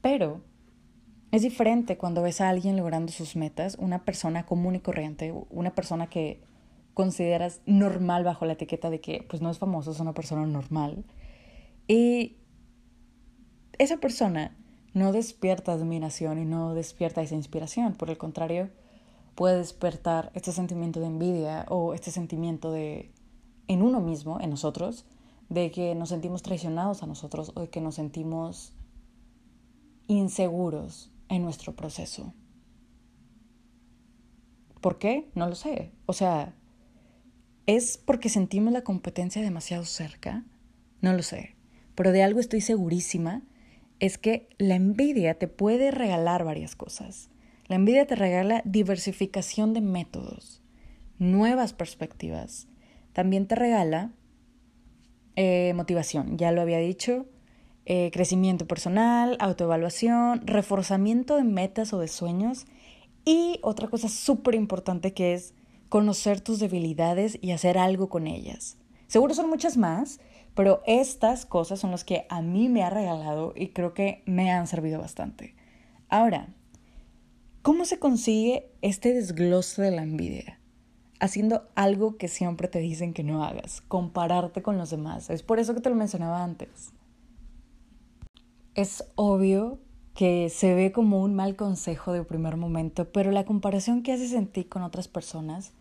pero 0.00 0.40
es 1.32 1.42
diferente 1.42 1.96
cuando 1.96 2.22
ves 2.22 2.40
a 2.40 2.48
alguien 2.48 2.76
logrando 2.76 3.12
sus 3.12 3.36
metas, 3.36 3.76
una 3.78 4.04
persona 4.04 4.46
común 4.46 4.74
y 4.74 4.80
corriente, 4.80 5.32
una 5.50 5.74
persona 5.74 6.08
que 6.08 6.40
consideras 6.94 7.60
normal 7.66 8.24
bajo 8.24 8.46
la 8.46 8.54
etiqueta 8.54 8.90
de 8.90 9.00
que 9.00 9.24
pues 9.28 9.40
no 9.40 9.50
es 9.50 9.58
famoso, 9.58 9.92
es 9.92 10.00
una 10.00 10.12
persona 10.12 10.44
normal. 10.46 11.04
Y 11.86 12.36
esa 13.78 13.98
persona 13.98 14.56
no 14.92 15.12
despierta 15.12 15.72
admiración 15.72 16.38
y 16.38 16.44
no 16.44 16.74
despierta 16.74 17.22
esa 17.22 17.36
inspiración. 17.36 17.94
Por 17.94 18.10
el 18.10 18.18
contrario, 18.18 18.70
puede 19.36 19.58
despertar 19.58 20.32
este 20.34 20.50
sentimiento 20.50 20.98
de 20.98 21.06
envidia 21.06 21.64
o 21.68 21.94
este 21.94 22.10
sentimiento 22.10 22.72
de 22.72 23.12
en 23.68 23.82
uno 23.82 24.00
mismo, 24.00 24.40
en 24.40 24.50
nosotros, 24.50 25.06
de 25.48 25.70
que 25.70 25.94
nos 25.94 26.08
sentimos 26.08 26.42
traicionados 26.42 27.04
a 27.04 27.06
nosotros 27.06 27.52
o 27.54 27.60
de 27.60 27.70
que 27.70 27.80
nos 27.80 27.94
sentimos 27.94 28.72
inseguros 30.08 31.12
en 31.30 31.42
nuestro 31.42 31.74
proceso. 31.74 32.34
¿Por 34.80 34.98
qué? 34.98 35.30
No 35.34 35.48
lo 35.48 35.54
sé. 35.54 35.92
O 36.06 36.12
sea, 36.12 36.54
¿es 37.66 37.96
porque 37.96 38.28
sentimos 38.28 38.72
la 38.72 38.82
competencia 38.82 39.40
demasiado 39.40 39.84
cerca? 39.84 40.44
No 41.00 41.12
lo 41.14 41.22
sé. 41.22 41.56
Pero 41.94 42.12
de 42.12 42.22
algo 42.22 42.40
estoy 42.40 42.60
segurísima, 42.60 43.42
es 44.00 44.18
que 44.18 44.48
la 44.58 44.74
envidia 44.74 45.38
te 45.38 45.48
puede 45.48 45.90
regalar 45.90 46.44
varias 46.44 46.74
cosas. 46.74 47.30
La 47.68 47.76
envidia 47.76 48.06
te 48.06 48.16
regala 48.16 48.62
diversificación 48.64 49.74
de 49.74 49.82
métodos, 49.82 50.62
nuevas 51.18 51.72
perspectivas. 51.72 52.66
También 53.12 53.46
te 53.46 53.54
regala 53.54 54.12
eh, 55.36 55.72
motivación, 55.76 56.38
ya 56.38 56.50
lo 56.52 56.62
había 56.62 56.78
dicho, 56.78 57.26
eh, 57.92 58.12
crecimiento 58.12 58.68
personal, 58.68 59.36
autoevaluación, 59.40 60.46
reforzamiento 60.46 61.34
de 61.34 61.42
metas 61.42 61.92
o 61.92 61.98
de 61.98 62.06
sueños 62.06 62.66
y 63.24 63.58
otra 63.62 63.88
cosa 63.88 64.08
súper 64.08 64.54
importante 64.54 65.12
que 65.12 65.34
es 65.34 65.54
conocer 65.88 66.40
tus 66.40 66.60
debilidades 66.60 67.36
y 67.42 67.50
hacer 67.50 67.78
algo 67.78 68.08
con 68.08 68.28
ellas. 68.28 68.78
Seguro 69.08 69.34
son 69.34 69.50
muchas 69.50 69.76
más, 69.76 70.20
pero 70.54 70.84
estas 70.86 71.46
cosas 71.46 71.80
son 71.80 71.90
las 71.90 72.04
que 72.04 72.26
a 72.28 72.42
mí 72.42 72.68
me 72.68 72.84
ha 72.84 72.90
regalado 72.90 73.54
y 73.56 73.70
creo 73.70 73.92
que 73.92 74.22
me 74.24 74.52
han 74.52 74.68
servido 74.68 75.00
bastante. 75.00 75.56
Ahora, 76.08 76.46
¿cómo 77.62 77.86
se 77.86 77.98
consigue 77.98 78.70
este 78.82 79.14
desglose 79.14 79.82
de 79.82 79.90
la 79.90 80.04
envidia? 80.04 80.60
Haciendo 81.18 81.68
algo 81.74 82.18
que 82.18 82.28
siempre 82.28 82.68
te 82.68 82.78
dicen 82.78 83.14
que 83.14 83.24
no 83.24 83.42
hagas, 83.42 83.80
compararte 83.80 84.62
con 84.62 84.78
los 84.78 84.90
demás. 84.90 85.28
Es 85.28 85.42
por 85.42 85.58
eso 85.58 85.74
que 85.74 85.80
te 85.80 85.90
lo 85.90 85.96
mencionaba 85.96 86.44
antes. 86.44 86.92
Es 88.76 89.04
obvio 89.16 89.80
que 90.14 90.48
se 90.48 90.74
ve 90.74 90.92
como 90.92 91.22
un 91.22 91.34
mal 91.34 91.56
consejo 91.56 92.12
de 92.12 92.22
primer 92.22 92.56
momento, 92.56 93.10
pero 93.10 93.32
la 93.32 93.44
comparación 93.44 94.04
que 94.04 94.12
haces 94.12 94.32
en 94.32 94.46
ti 94.46 94.62
con 94.64 94.82
otras 94.82 95.08
personas 95.08 95.72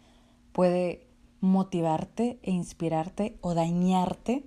puede 0.54 1.06
motivarte 1.40 2.40
e 2.42 2.50
inspirarte 2.50 3.38
o 3.42 3.54
dañarte 3.54 4.44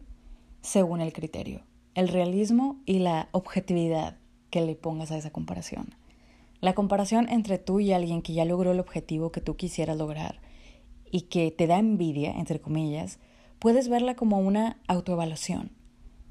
según 0.61 1.01
el 1.01 1.13
criterio, 1.13 1.63
el 1.95 2.09
realismo 2.09 2.81
y 2.85 2.99
la 2.99 3.29
objetividad 3.31 4.17
que 4.51 4.61
le 4.61 4.75
pongas 4.75 5.13
a 5.13 5.19
esa 5.19 5.31
comparación. 5.31 5.95
La 6.61 6.75
comparación 6.75 7.29
entre 7.29 7.59
tú 7.59 7.79
y 7.79 7.93
alguien 7.93 8.23
que 8.23 8.33
ya 8.33 8.45
logró 8.45 8.73
el 8.73 8.81
objetivo 8.81 9.31
que 9.31 9.41
tú 9.41 9.55
quisieras 9.55 9.97
lograr 9.97 10.41
y 11.13 11.23
que 11.23 11.53
te 11.53 11.69
da 11.69 11.79
envidia, 11.79 12.33
entre 12.33 12.61
comillas, 12.61 13.21
puedes 13.61 13.89
verla 13.89 14.17
como 14.17 14.41
una 14.41 14.81
autoevaluación, 14.89 15.71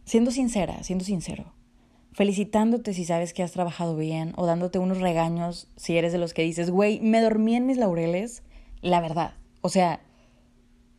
siendo 0.03 0.31
sincera, 0.31 0.83
siendo 0.83 1.05
sincero 1.05 1.53
felicitándote 2.11 2.93
si 2.93 3.05
sabes 3.05 3.33
que 3.33 3.43
has 3.43 3.51
trabajado 3.51 3.95
bien 3.95 4.33
o 4.35 4.45
dándote 4.45 4.79
unos 4.79 4.99
regaños 4.99 5.67
si 5.75 5.97
eres 5.97 6.11
de 6.11 6.17
los 6.17 6.33
que 6.33 6.43
dices, 6.43 6.69
güey, 6.69 6.99
me 6.99 7.21
dormí 7.21 7.55
en 7.55 7.65
mis 7.65 7.77
laureles, 7.77 8.43
la 8.81 8.99
verdad. 8.99 9.33
O 9.61 9.69
sea, 9.69 10.01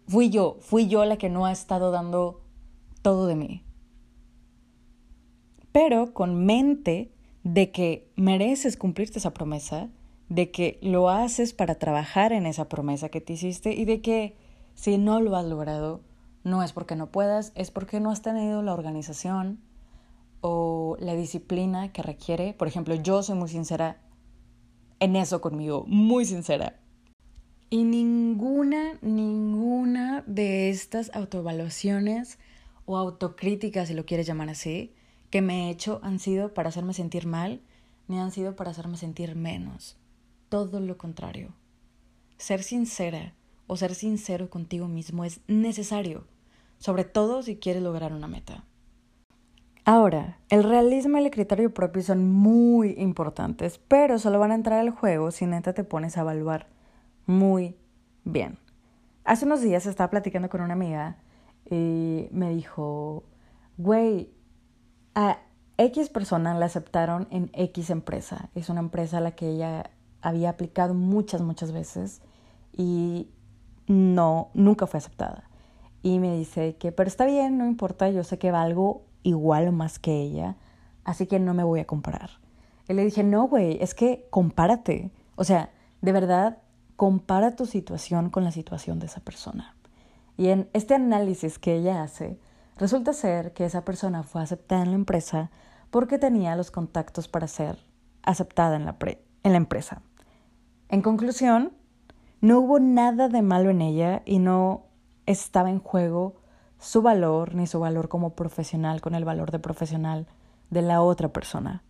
fui 0.06 0.30
yo, 0.30 0.58
fui 0.60 0.88
yo 0.88 1.04
la 1.04 1.18
que 1.18 1.28
no 1.28 1.46
ha 1.46 1.52
estado 1.52 1.90
dando 1.90 2.40
todo 3.02 3.26
de 3.26 3.36
mí. 3.36 3.62
Pero 5.72 6.12
con 6.12 6.44
mente 6.44 7.12
de 7.44 7.70
que 7.70 8.10
mereces 8.14 8.76
cumplirte 8.76 9.18
esa 9.18 9.34
promesa, 9.34 9.88
de 10.28 10.50
que 10.50 10.78
lo 10.80 11.10
haces 11.10 11.52
para 11.52 11.74
trabajar 11.74 12.32
en 12.32 12.46
esa 12.46 12.68
promesa 12.68 13.08
que 13.08 13.20
te 13.20 13.34
hiciste 13.34 13.74
y 13.74 13.84
de 13.84 14.00
que 14.00 14.36
si 14.74 14.96
no 14.96 15.20
lo 15.20 15.36
has 15.36 15.44
logrado, 15.44 16.00
no 16.44 16.62
es 16.62 16.72
porque 16.72 16.96
no 16.96 17.10
puedas, 17.10 17.52
es 17.54 17.70
porque 17.70 18.00
no 18.00 18.10
has 18.10 18.22
tenido 18.22 18.62
la 18.62 18.72
organización, 18.72 19.60
o 20.42 20.96
la 21.00 21.14
disciplina 21.14 21.92
que 21.92 22.02
requiere. 22.02 22.52
Por 22.52 22.68
ejemplo, 22.68 22.94
yo 22.94 23.22
soy 23.22 23.36
muy 23.36 23.48
sincera 23.48 24.02
en 25.00 25.16
eso 25.16 25.40
conmigo, 25.40 25.84
muy 25.86 26.26
sincera. 26.26 26.78
Y 27.70 27.84
ninguna, 27.84 28.98
ninguna 29.00 30.22
de 30.26 30.68
estas 30.68 31.10
autoevaluaciones 31.14 32.38
o 32.84 32.98
autocríticas, 32.98 33.88
si 33.88 33.94
lo 33.94 34.04
quieres 34.04 34.26
llamar 34.26 34.50
así, 34.50 34.94
que 35.30 35.40
me 35.40 35.66
he 35.66 35.70
hecho 35.70 36.00
han 36.02 36.18
sido 36.18 36.52
para 36.52 36.68
hacerme 36.68 36.92
sentir 36.92 37.26
mal, 37.26 37.62
ni 38.08 38.18
han 38.18 38.30
sido 38.30 38.54
para 38.56 38.72
hacerme 38.72 38.98
sentir 38.98 39.34
menos. 39.36 39.96
Todo 40.50 40.80
lo 40.80 40.98
contrario. 40.98 41.54
Ser 42.36 42.62
sincera 42.62 43.34
o 43.66 43.76
ser 43.76 43.94
sincero 43.94 44.50
contigo 44.50 44.88
mismo 44.88 45.24
es 45.24 45.40
necesario, 45.46 46.26
sobre 46.78 47.04
todo 47.04 47.42
si 47.42 47.56
quieres 47.56 47.82
lograr 47.82 48.12
una 48.12 48.28
meta. 48.28 48.66
Ahora, 49.84 50.38
el 50.48 50.62
realismo 50.62 51.18
y 51.18 51.24
el 51.24 51.30
criterio 51.32 51.74
propio 51.74 52.02
son 52.02 52.30
muy 52.30 52.94
importantes, 52.98 53.80
pero 53.88 54.20
solo 54.20 54.38
van 54.38 54.52
a 54.52 54.54
entrar 54.54 54.78
al 54.78 54.90
juego 54.90 55.32
si 55.32 55.44
neta 55.44 55.72
te 55.72 55.82
pones 55.82 56.16
a 56.16 56.20
evaluar 56.20 56.68
muy 57.26 57.76
bien. 58.24 58.58
Hace 59.24 59.44
unos 59.44 59.60
días 59.60 59.86
estaba 59.86 60.10
platicando 60.10 60.48
con 60.48 60.60
una 60.60 60.74
amiga 60.74 61.16
y 61.68 62.28
me 62.30 62.50
dijo, 62.50 63.24
güey, 63.76 64.32
a 65.16 65.38
X 65.78 66.10
persona 66.10 66.54
la 66.54 66.66
aceptaron 66.66 67.26
en 67.32 67.50
X 67.52 67.90
empresa. 67.90 68.50
Es 68.54 68.68
una 68.68 68.80
empresa 68.80 69.18
a 69.18 69.20
la 69.20 69.32
que 69.32 69.48
ella 69.48 69.90
había 70.20 70.50
aplicado 70.50 70.94
muchas, 70.94 71.40
muchas 71.40 71.72
veces 71.72 72.22
y 72.72 73.30
no, 73.88 74.50
nunca 74.54 74.86
fue 74.86 74.98
aceptada. 74.98 75.50
Y 76.04 76.20
me 76.20 76.36
dice 76.36 76.76
que, 76.76 76.92
pero 76.92 77.08
está 77.08 77.26
bien, 77.26 77.58
no 77.58 77.66
importa, 77.66 78.08
yo 78.10 78.22
sé 78.22 78.38
que 78.38 78.52
valgo 78.52 79.06
igual 79.22 79.68
o 79.68 79.72
más 79.72 79.98
que 79.98 80.20
ella, 80.20 80.56
así 81.04 81.26
que 81.26 81.38
no 81.38 81.54
me 81.54 81.64
voy 81.64 81.80
a 81.80 81.86
comparar. 81.86 82.30
Y 82.88 82.94
le 82.94 83.04
dije, 83.04 83.22
no, 83.22 83.48
güey, 83.48 83.78
es 83.80 83.94
que 83.94 84.26
compárate. 84.30 85.10
O 85.36 85.44
sea, 85.44 85.70
de 86.00 86.12
verdad, 86.12 86.58
compara 86.96 87.56
tu 87.56 87.66
situación 87.66 88.30
con 88.30 88.44
la 88.44 88.52
situación 88.52 88.98
de 88.98 89.06
esa 89.06 89.20
persona. 89.20 89.74
Y 90.36 90.48
en 90.48 90.68
este 90.72 90.94
análisis 90.94 91.58
que 91.58 91.74
ella 91.74 92.02
hace, 92.02 92.38
resulta 92.76 93.12
ser 93.12 93.52
que 93.52 93.64
esa 93.64 93.84
persona 93.84 94.22
fue 94.22 94.42
aceptada 94.42 94.82
en 94.82 94.90
la 94.90 94.96
empresa 94.96 95.50
porque 95.90 96.18
tenía 96.18 96.56
los 96.56 96.70
contactos 96.70 97.28
para 97.28 97.46
ser 97.46 97.78
aceptada 98.22 98.76
en 98.76 98.84
la, 98.84 98.96
en 99.42 99.52
la 99.52 99.58
empresa. 99.58 100.02
En 100.88 101.02
conclusión, 101.02 101.72
no 102.40 102.60
hubo 102.60 102.80
nada 102.80 103.28
de 103.28 103.42
malo 103.42 103.70
en 103.70 103.82
ella 103.82 104.22
y 104.24 104.38
no 104.38 104.86
estaba 105.26 105.70
en 105.70 105.78
juego 105.78 106.34
su 106.82 107.00
valor 107.00 107.54
ni 107.54 107.68
su 107.68 107.78
valor 107.78 108.08
como 108.08 108.34
profesional 108.34 109.00
con 109.00 109.14
el 109.14 109.24
valor 109.24 109.52
de 109.52 109.60
profesional 109.60 110.26
de 110.68 110.82
la 110.82 111.00
otra 111.00 111.28
persona. 111.28 111.84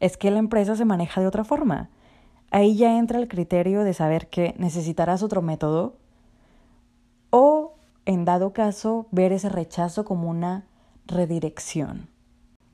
Es 0.00 0.16
que 0.16 0.32
la 0.32 0.40
empresa 0.40 0.74
se 0.74 0.84
maneja 0.84 1.20
de 1.20 1.28
otra 1.28 1.44
forma. 1.44 1.90
Ahí 2.50 2.76
ya 2.76 2.98
entra 2.98 3.20
el 3.20 3.28
criterio 3.28 3.84
de 3.84 3.94
saber 3.94 4.28
que 4.28 4.56
necesitarás 4.58 5.22
otro 5.22 5.42
método 5.42 5.96
o, 7.30 7.76
en 8.04 8.24
dado 8.24 8.52
caso, 8.52 9.06
ver 9.12 9.32
ese 9.32 9.48
rechazo 9.48 10.04
como 10.04 10.28
una 10.28 10.66
redirección. 11.06 12.08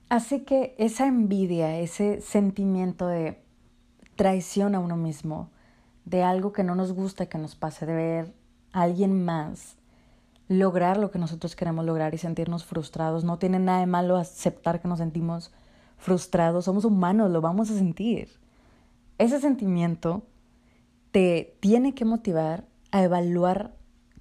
Así 0.09 0.41
que 0.41 0.75
esa 0.79 1.07
envidia, 1.07 1.79
ese 1.79 2.23
sentimiento 2.23 3.07
de 3.07 3.45
traición 4.17 4.75
a 4.75 4.81
uno 4.81 4.97
mismo, 4.97 5.51
de 6.07 6.23
algo 6.23 6.55
que 6.55 6.65
no 6.65 6.75
nos 6.75 6.93
gusta 6.93 7.27
que 7.27 7.37
nos 7.37 7.57
pase, 7.57 7.85
de 7.85 7.95
ver 7.95 8.35
a 8.73 8.83
alguien 8.83 9.23
más 9.23 9.78
lograr 10.49 10.97
lo 10.97 11.11
que 11.11 11.19
nosotros 11.19 11.55
queremos 11.55 11.85
lograr 11.85 12.15
y 12.15 12.19
sentirnos 12.19 12.65
frustrados. 12.65 13.23
No 13.23 13.39
tiene 13.39 13.59
nada 13.59 13.81
de 13.81 13.87
malo 13.87 14.17
aceptar 14.17 14.81
que 14.81 14.89
nos 14.89 14.99
sentimos 14.99 15.53
frustrados. 15.99 16.65
Somos 16.65 16.85
humanos, 16.85 17.31
lo 17.31 17.41
vamos 17.41 17.71
a 17.71 17.75
sentir. 17.75 18.31
Ese 19.19 19.41
sentimiento 19.41 20.23
te 21.11 21.57
tiene 21.61 21.95
que 21.95 22.05
motivar 22.05 22.65
a 22.91 23.03
evaluar 23.03 23.75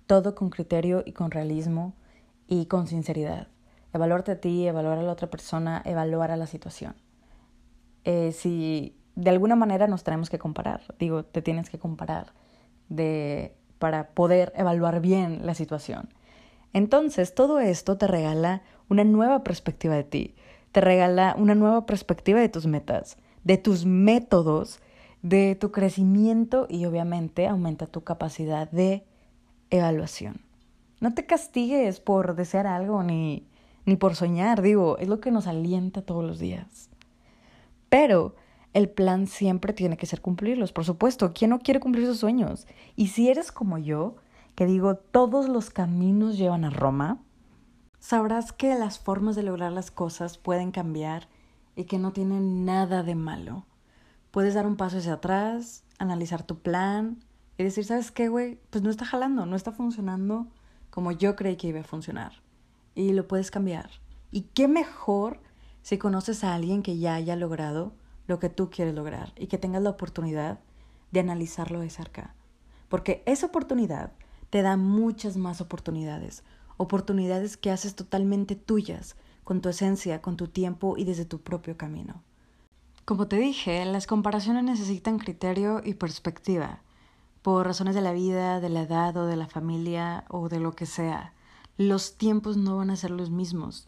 todo 0.06 0.36
con 0.36 0.50
criterio 0.50 1.04
y 1.06 1.14
con 1.14 1.32
realismo 1.32 1.94
y 2.48 2.66
con 2.66 2.88
sinceridad. 2.88 3.48
Evaluarte 3.94 4.34
a 4.34 4.42
ti, 4.42 4.68
evaluar 4.68 4.98
a 4.98 5.04
la 5.04 5.12
otra 5.12 5.30
persona, 5.30 5.82
evaluar 5.86 6.32
a 6.32 6.38
la 6.38 6.48
situación. 6.48 6.96
Eh, 8.04 8.32
si 8.32 8.98
de 9.16 9.30
alguna 9.30 9.56
manera 9.56 9.88
nos 9.88 10.04
tenemos 10.04 10.30
que 10.30 10.40
comparar, 10.40 10.82
digo, 11.00 11.24
te 11.24 11.42
tienes 11.42 11.70
que 11.70 11.80
comparar 11.80 12.34
de, 12.90 13.56
para 13.80 14.10
poder 14.10 14.54
evaluar 14.56 15.02
bien 15.02 15.46
la 15.46 15.54
situación. 15.54 16.10
Entonces, 16.74 17.34
todo 17.34 17.60
esto 17.60 17.98
te 17.98 18.08
regala 18.08 18.62
una 18.90 19.04
nueva 19.04 19.44
perspectiva 19.44 19.96
de 19.96 20.04
ti, 20.04 20.36
te 20.72 20.82
regala 20.82 21.36
una 21.38 21.56
nueva 21.56 21.86
perspectiva 21.86 22.40
de 22.40 22.50
tus 22.50 22.68
metas, 22.68 23.18
de 23.44 23.58
tus 23.58 23.86
métodos, 23.86 24.80
de 25.22 25.56
tu 25.56 25.72
crecimiento 25.72 26.68
y 26.70 26.86
obviamente 26.86 27.48
aumenta 27.48 27.88
tu 27.88 28.04
capacidad 28.04 28.70
de 28.72 29.04
evaluación. 29.70 30.42
No 31.00 31.14
te 31.14 31.26
castigues 31.26 32.00
por 32.00 32.36
desear 32.36 32.68
algo 32.68 33.04
ni, 33.04 33.48
ni 33.86 33.96
por 33.96 34.16
soñar, 34.16 34.62
digo, 34.62 34.98
es 34.98 35.08
lo 35.08 35.20
que 35.20 35.32
nos 35.32 35.48
alienta 35.48 36.02
todos 36.02 36.24
los 36.24 36.40
días. 36.40 36.90
Pero 37.90 38.36
el 38.78 38.90
plan 38.90 39.26
siempre 39.26 39.74
tiene 39.74 39.98
que 39.98 40.06
ser 40.06 40.22
cumplirlos, 40.22 40.72
por 40.72 40.86
supuesto. 40.86 41.34
¿Quién 41.34 41.50
no 41.50 41.58
quiere 41.58 41.80
cumplir 41.80 42.06
sus 42.06 42.20
sueños? 42.20 42.68
Y 42.96 43.08
si 43.08 43.28
eres 43.28 43.52
como 43.52 43.80
yo, 43.80 44.18
que 44.54 44.68
digo, 44.68 44.94
todos 44.98 45.50
los 45.50 45.72
caminos 45.72 46.38
llevan 46.38 46.64
a 46.64 46.70
Roma, 46.70 47.18
sabrás 47.98 48.54
que 48.54 48.76
las 48.76 49.00
formas 49.00 49.36
de 49.36 49.42
lograr 49.42 49.72
las 49.72 49.90
cosas 49.90 50.38
pueden 50.38 50.70
cambiar 50.70 51.28
y 51.76 51.86
que 51.86 51.98
no 51.98 52.14
tienen 52.14 52.66
nada 52.66 53.02
de 53.02 53.16
malo. 53.16 53.66
Puedes 54.30 54.54
dar 54.54 54.68
un 54.68 54.78
paso 54.78 55.00
hacia 55.00 55.14
atrás, 55.14 55.84
analizar 55.98 56.44
tu 56.44 56.60
plan 56.60 57.18
y 57.58 57.64
decir, 57.64 57.84
¿sabes 57.84 58.12
qué, 58.12 58.30
güey? 58.30 58.60
Pues 58.70 58.84
no 58.84 58.92
está 58.92 59.06
jalando, 59.06 59.48
no 59.48 59.56
está 59.56 59.72
funcionando 59.72 60.50
como 60.92 61.12
yo 61.12 61.36
creí 61.36 61.56
que 61.56 61.70
iba 61.70 61.80
a 61.80 61.84
funcionar. 61.84 62.44
Y 62.94 63.14
lo 63.14 63.28
puedes 63.28 63.50
cambiar. 63.50 63.90
Y 64.30 64.42
qué 64.54 64.68
mejor 64.68 65.40
si 65.82 65.98
conoces 65.98 66.44
a 66.44 66.54
alguien 66.54 66.84
que 66.84 67.00
ya 67.00 67.16
haya 67.16 67.36
logrado 67.36 67.94
lo 68.28 68.40
que 68.40 68.50
tú 68.50 68.70
quieres 68.70 68.94
lograr 68.94 69.34
y 69.36 69.48
que 69.48 69.58
tengas 69.58 69.82
la 69.82 69.90
oportunidad 69.90 70.60
de 71.12 71.22
analizarlo 71.22 71.80
de 71.80 71.90
cerca. 71.90 72.36
Porque 72.90 73.24
esa 73.26 73.48
oportunidad 73.48 74.12
te 74.50 74.62
da 74.62 74.78
muchas 74.78 75.38
más 75.38 75.62
oportunidades, 75.62 76.44
oportunidades 76.78 77.58
que 77.58 77.72
haces 77.72 77.96
totalmente 77.96 78.56
tuyas, 78.56 79.16
con 79.44 79.62
tu 79.62 79.70
esencia, 79.70 80.22
con 80.22 80.38
tu 80.38 80.48
tiempo 80.48 80.98
y 80.98 81.06
desde 81.06 81.26
tu 81.26 81.40
propio 81.42 81.78
camino. 81.78 82.22
Como 83.06 83.28
te 83.28 83.38
dije, 83.38 83.86
las 83.86 84.06
comparaciones 84.06 84.66
necesitan 84.66 85.20
criterio 85.20 85.82
y 85.84 85.94
perspectiva, 85.94 86.82
por 87.42 87.66
razones 87.66 87.96
de 87.96 88.02
la 88.02 88.12
vida, 88.12 88.60
de 88.60 88.68
la 88.68 88.82
edad 88.82 89.16
o 89.16 89.26
de 89.26 89.38
la 89.38 89.48
familia 89.48 90.26
o 90.28 90.50
de 90.50 90.60
lo 90.60 90.76
que 90.76 90.86
sea. 90.86 91.34
Los 91.78 92.18
tiempos 92.18 92.58
no 92.58 92.76
van 92.76 92.90
a 92.90 92.98
ser 92.98 93.12
los 93.12 93.30
mismos. 93.30 93.88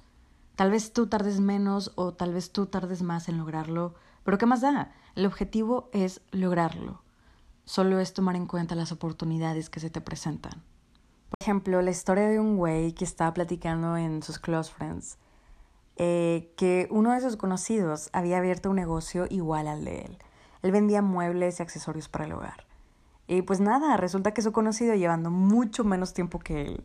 Tal 0.56 0.72
vez 0.72 0.94
tú 0.94 1.08
tardes 1.08 1.42
menos 1.42 1.92
o 1.96 2.14
tal 2.14 2.34
vez 2.34 2.52
tú 2.52 2.68
tardes 2.68 3.02
más 3.02 3.28
en 3.28 3.38
lograrlo, 3.38 3.96
pero 4.24 4.38
¿qué 4.38 4.46
más 4.46 4.62
da? 4.62 4.94
El 5.16 5.26
objetivo 5.26 5.90
es 5.94 6.22
lograrlo. 6.32 7.02
Solo 7.66 8.00
es 8.00 8.14
tomar 8.14 8.36
en 8.36 8.48
cuenta 8.48 8.76
las 8.76 8.92
oportunidades 8.92 9.70
que 9.70 9.80
se 9.80 9.90
te 9.90 10.02
presentan. 10.02 10.64
Por 11.30 11.38
ejemplo, 11.42 11.82
la 11.82 11.92
historia 11.92 12.28
de 12.28 12.40
un 12.40 12.58
güey 12.58 12.94
que 12.94 13.04
estaba 13.04 13.34
platicando 13.34 13.98
en 13.98 14.24
sus 14.24 14.40
close 14.40 14.72
friends, 14.72 15.18
eh, 15.98 16.54
que 16.58 16.88
uno 16.90 17.12
de 17.14 17.22
sus 17.22 17.36
conocidos 17.36 18.10
había 18.14 18.38
abierto 18.38 18.70
un 18.70 18.78
negocio 18.78 19.28
igual 19.30 19.68
al 19.68 19.86
de 19.86 20.02
él. 20.02 20.18
Él 20.62 20.72
vendía 20.72 21.02
muebles 21.02 21.60
y 21.60 21.64
accesorios 21.64 22.10
para 22.10 22.26
el 22.26 22.34
hogar. 22.34 22.66
Y 23.28 23.44
pues 23.44 23.60
nada, 23.60 23.96
resulta 23.98 24.34
que 24.34 24.42
su 24.42 24.52
conocido, 24.52 24.96
llevando 24.96 25.30
mucho 25.30 25.84
menos 25.84 26.14
tiempo 26.14 26.40
que 26.40 26.62
él, 26.64 26.84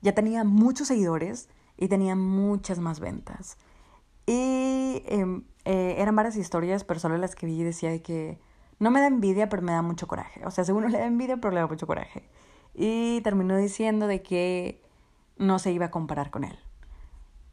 ya 0.00 0.14
tenía 0.14 0.44
muchos 0.44 0.88
seguidores 0.88 1.48
y 1.76 1.88
tenía 1.88 2.16
muchas 2.16 2.78
más 2.78 3.00
ventas. 3.00 3.58
Y 4.26 5.02
em, 5.06 5.44
eh, 5.68 6.00
eran 6.00 6.16
varias 6.16 6.36
historias, 6.36 6.82
pero 6.82 6.98
solo 6.98 7.18
las 7.18 7.34
que 7.34 7.44
vi 7.44 7.62
decía 7.62 7.90
de 7.90 8.00
que 8.00 8.38
no 8.78 8.90
me 8.90 9.00
da 9.00 9.06
envidia, 9.06 9.50
pero 9.50 9.60
me 9.60 9.72
da 9.72 9.82
mucho 9.82 10.06
coraje. 10.06 10.40
O 10.46 10.50
sea, 10.50 10.64
según 10.64 10.84
no 10.84 10.88
le 10.88 10.96
da 10.96 11.04
envidia, 11.04 11.36
pero 11.36 11.52
le 11.52 11.60
da 11.60 11.66
mucho 11.66 11.86
coraje. 11.86 12.26
Y 12.72 13.20
terminó 13.20 13.54
diciendo 13.54 14.06
de 14.06 14.22
que 14.22 14.82
no 15.36 15.58
se 15.58 15.70
iba 15.70 15.84
a 15.84 15.90
comparar 15.90 16.30
con 16.30 16.44
él. 16.44 16.58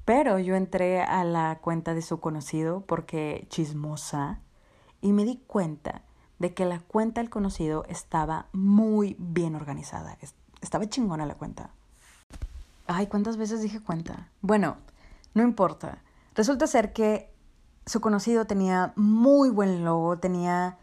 Pero 0.05 0.39
yo 0.39 0.55
entré 0.55 1.01
a 1.01 1.25
la 1.25 1.59
cuenta 1.59 1.93
de 1.93 2.01
su 2.01 2.21
conocido 2.21 2.85
porque 2.87 3.47
chismosa 3.49 4.39
y 5.01 5.11
me 5.11 5.25
di 5.25 5.43
cuenta 5.45 6.03
de 6.39 6.53
que 6.53 6.63
la 6.63 6.79
cuenta 6.79 7.19
del 7.19 7.29
conocido 7.29 7.83
estaba 7.89 8.47
muy 8.53 9.17
bien 9.19 9.55
organizada. 9.55 10.17
Estaba 10.61 10.87
chingona 10.87 11.25
la 11.25 11.35
cuenta. 11.35 11.71
Ay, 12.87 13.07
¿cuántas 13.07 13.35
veces 13.35 13.61
dije 13.61 13.81
cuenta? 13.81 14.29
Bueno, 14.39 14.77
no 15.33 15.43
importa. 15.43 16.01
Resulta 16.33 16.65
ser 16.65 16.93
que 16.93 17.34
su 17.85 18.01
conocido 18.01 18.45
tenía 18.45 18.93
muy 18.95 19.49
buen 19.49 19.85
logo, 19.85 20.17
tenía 20.17 20.77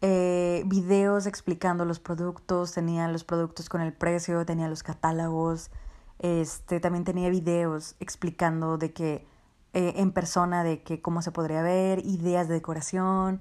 eh, 0.00 0.62
videos 0.66 1.26
explicando 1.26 1.84
los 1.84 2.00
productos, 2.00 2.72
tenía 2.72 3.08
los 3.08 3.24
productos 3.24 3.68
con 3.68 3.80
el 3.80 3.92
precio, 3.92 4.44
tenía 4.44 4.68
los 4.68 4.82
catálogos, 4.82 5.70
este, 6.18 6.80
también 6.80 7.04
tenía 7.04 7.30
videos 7.30 7.96
explicando 8.00 8.78
de 8.78 8.92
que 8.92 9.26
eh, 9.72 9.94
en 9.96 10.12
persona 10.12 10.62
de 10.64 10.82
que 10.82 11.00
cómo 11.00 11.22
se 11.22 11.32
podría 11.32 11.62
ver, 11.62 12.00
ideas 12.04 12.48
de 12.48 12.54
decoración 12.54 13.40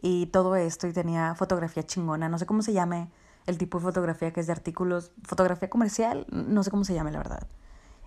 y 0.00 0.26
todo 0.26 0.56
esto 0.56 0.86
y 0.86 0.92
tenía 0.92 1.34
fotografía 1.34 1.84
chingona, 1.84 2.28
no 2.28 2.38
sé 2.38 2.46
cómo 2.46 2.62
se 2.62 2.72
llame 2.72 3.10
el 3.46 3.58
tipo 3.58 3.78
de 3.78 3.84
fotografía 3.84 4.32
que 4.32 4.40
es 4.40 4.46
de 4.46 4.52
artículos, 4.52 5.12
fotografía 5.24 5.70
comercial, 5.70 6.26
no 6.30 6.62
sé 6.62 6.70
cómo 6.70 6.84
se 6.84 6.94
llame 6.94 7.12
la 7.12 7.18
verdad. 7.18 7.46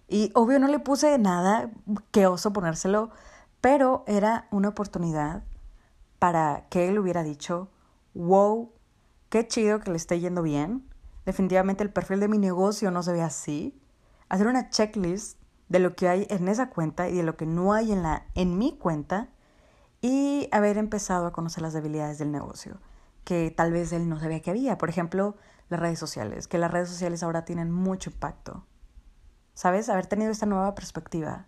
Y 0.07 0.31
obvio 0.35 0.59
no 0.59 0.67
le 0.67 0.79
puse 0.79 1.17
nada, 1.17 1.71
que 2.11 2.27
oso 2.27 2.53
ponérselo, 2.53 3.09
pero 3.65 4.03
era 4.05 4.47
una 4.51 4.69
oportunidad 4.69 5.43
para 6.19 6.67
que 6.69 6.87
él 6.87 6.99
hubiera 6.99 7.23
dicho, 7.23 7.71
wow, 8.13 8.71
qué 9.29 9.47
chido 9.47 9.79
que 9.79 9.89
le 9.89 9.97
esté 9.97 10.19
yendo 10.19 10.43
bien. 10.43 10.87
Definitivamente 11.25 11.81
el 11.81 11.91
perfil 11.91 12.19
de 12.19 12.27
mi 12.27 12.37
negocio 12.37 12.91
no 12.91 13.01
se 13.01 13.11
ve 13.11 13.23
así. 13.23 13.81
Hacer 14.29 14.45
una 14.45 14.69
checklist 14.69 15.39
de 15.67 15.79
lo 15.79 15.95
que 15.95 16.07
hay 16.07 16.27
en 16.29 16.47
esa 16.47 16.69
cuenta 16.69 17.09
y 17.09 17.15
de 17.15 17.23
lo 17.23 17.37
que 17.37 17.47
no 17.47 17.73
hay 17.73 17.91
en, 17.91 18.03
la, 18.03 18.27
en 18.35 18.55
mi 18.59 18.77
cuenta 18.77 19.29
y 19.99 20.47
haber 20.51 20.77
empezado 20.77 21.25
a 21.25 21.33
conocer 21.33 21.63
las 21.63 21.73
debilidades 21.73 22.19
del 22.19 22.31
negocio 22.31 22.79
que 23.23 23.49
tal 23.49 23.71
vez 23.71 23.91
él 23.93 24.07
no 24.07 24.19
sabía 24.19 24.43
que 24.43 24.51
había. 24.51 24.77
Por 24.77 24.89
ejemplo, 24.89 25.37
las 25.69 25.79
redes 25.79 25.97
sociales, 25.97 26.47
que 26.47 26.59
las 26.59 26.69
redes 26.69 26.89
sociales 26.89 27.23
ahora 27.23 27.45
tienen 27.45 27.71
mucho 27.71 28.11
impacto. 28.11 28.67
¿Sabes? 29.55 29.89
Haber 29.89 30.05
tenido 30.05 30.29
esta 30.29 30.45
nueva 30.45 30.75
perspectiva, 30.75 31.47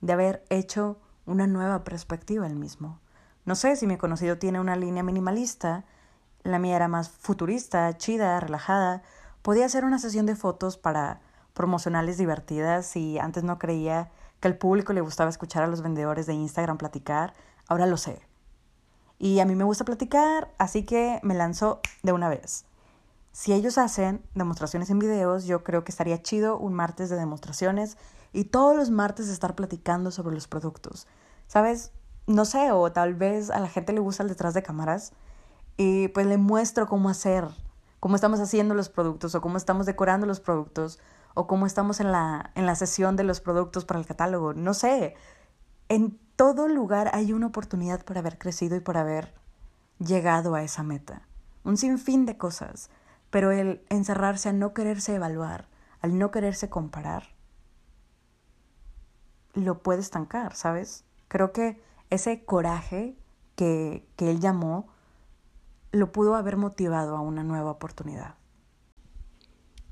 de 0.00 0.14
haber 0.14 0.46
hecho 0.48 0.98
una 1.26 1.46
nueva 1.46 1.84
perspectiva 1.84 2.46
él 2.46 2.56
mismo. 2.56 3.00
No 3.44 3.54
sé 3.54 3.76
si 3.76 3.86
mi 3.86 3.96
conocido 3.96 4.38
tiene 4.38 4.60
una 4.60 4.76
línea 4.76 5.02
minimalista, 5.02 5.84
la 6.44 6.58
mía 6.58 6.76
era 6.76 6.88
más 6.88 7.08
futurista, 7.08 7.96
chida, 7.96 8.38
relajada. 8.40 9.02
Podía 9.42 9.66
hacer 9.66 9.84
una 9.84 9.98
sesión 9.98 10.26
de 10.26 10.36
fotos 10.36 10.76
para 10.76 11.20
promocionales 11.54 12.18
divertidas 12.18 12.96
y 12.96 13.18
antes 13.18 13.44
no 13.44 13.58
creía 13.58 14.10
que 14.40 14.48
al 14.48 14.56
público 14.56 14.92
le 14.92 15.00
gustaba 15.00 15.30
escuchar 15.30 15.62
a 15.62 15.68
los 15.68 15.82
vendedores 15.82 16.26
de 16.26 16.34
Instagram 16.34 16.78
platicar. 16.78 17.34
Ahora 17.68 17.86
lo 17.86 17.96
sé. 17.96 18.20
Y 19.18 19.38
a 19.38 19.44
mí 19.44 19.54
me 19.54 19.64
gusta 19.64 19.84
platicar, 19.84 20.52
así 20.58 20.84
que 20.84 21.20
me 21.22 21.34
lanzo 21.34 21.80
de 22.02 22.12
una 22.12 22.28
vez. 22.28 22.64
Si 23.30 23.52
ellos 23.52 23.78
hacen 23.78 24.20
demostraciones 24.34 24.90
en 24.90 24.98
videos, 24.98 25.44
yo 25.44 25.62
creo 25.62 25.84
que 25.84 25.92
estaría 25.92 26.20
chido 26.22 26.58
un 26.58 26.74
martes 26.74 27.08
de 27.08 27.16
demostraciones 27.16 27.96
y 28.32 28.44
todos 28.44 28.76
los 28.76 28.90
martes 28.90 29.28
estar 29.28 29.54
platicando 29.54 30.10
sobre 30.10 30.34
los 30.34 30.48
productos. 30.48 31.06
¿Sabes? 31.46 31.92
No 32.26 32.44
sé, 32.44 32.72
o 32.72 32.90
tal 32.92 33.14
vez 33.14 33.50
a 33.50 33.60
la 33.60 33.68
gente 33.68 33.92
le 33.92 34.00
gusta 34.00 34.22
el 34.22 34.28
detrás 34.28 34.54
de 34.54 34.62
cámaras 34.62 35.12
y 35.76 36.08
pues 36.08 36.26
le 36.26 36.38
muestro 36.38 36.86
cómo 36.86 37.08
hacer, 37.08 37.48
cómo 38.00 38.14
estamos 38.14 38.40
haciendo 38.40 38.74
los 38.74 38.88
productos 38.88 39.34
o 39.34 39.40
cómo 39.40 39.56
estamos 39.56 39.86
decorando 39.86 40.26
los 40.26 40.40
productos 40.40 40.98
o 41.34 41.46
cómo 41.46 41.66
estamos 41.66 42.00
en 42.00 42.12
la, 42.12 42.52
en 42.54 42.66
la 42.66 42.74
sesión 42.74 43.16
de 43.16 43.24
los 43.24 43.40
productos 43.40 43.84
para 43.84 44.00
el 44.00 44.06
catálogo. 44.06 44.54
No 44.54 44.74
sé, 44.74 45.14
en 45.88 46.18
todo 46.36 46.68
lugar 46.68 47.10
hay 47.12 47.32
una 47.32 47.48
oportunidad 47.48 48.04
por 48.04 48.18
haber 48.18 48.38
crecido 48.38 48.76
y 48.76 48.80
por 48.80 48.96
haber 48.96 49.34
llegado 49.98 50.54
a 50.54 50.62
esa 50.62 50.82
meta. 50.82 51.28
Un 51.64 51.76
sinfín 51.76 52.26
de 52.26 52.36
cosas, 52.36 52.90
pero 53.30 53.50
el 53.50 53.84
encerrarse 53.88 54.48
a 54.48 54.52
no 54.52 54.74
quererse 54.74 55.14
evaluar, 55.14 55.68
al 56.00 56.18
no 56.18 56.30
quererse 56.30 56.68
comparar, 56.68 57.34
lo 59.54 59.82
puede 59.82 60.00
estancar, 60.00 60.54
¿sabes? 60.54 61.04
Creo 61.28 61.52
que 61.52 61.80
ese 62.10 62.44
coraje 62.44 63.16
que, 63.56 64.06
que 64.16 64.30
él 64.30 64.40
llamó 64.40 64.88
lo 65.92 66.12
pudo 66.12 66.34
haber 66.34 66.56
motivado 66.56 67.16
a 67.16 67.20
una 67.20 67.44
nueva 67.44 67.70
oportunidad. 67.70 68.36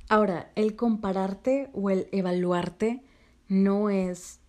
Ahora, 0.08 0.50
el 0.56 0.74
compararte 0.74 1.70
o 1.72 1.90
el 1.90 2.08
evaluarte 2.10 3.04
no 3.48 3.90
es 3.90 4.40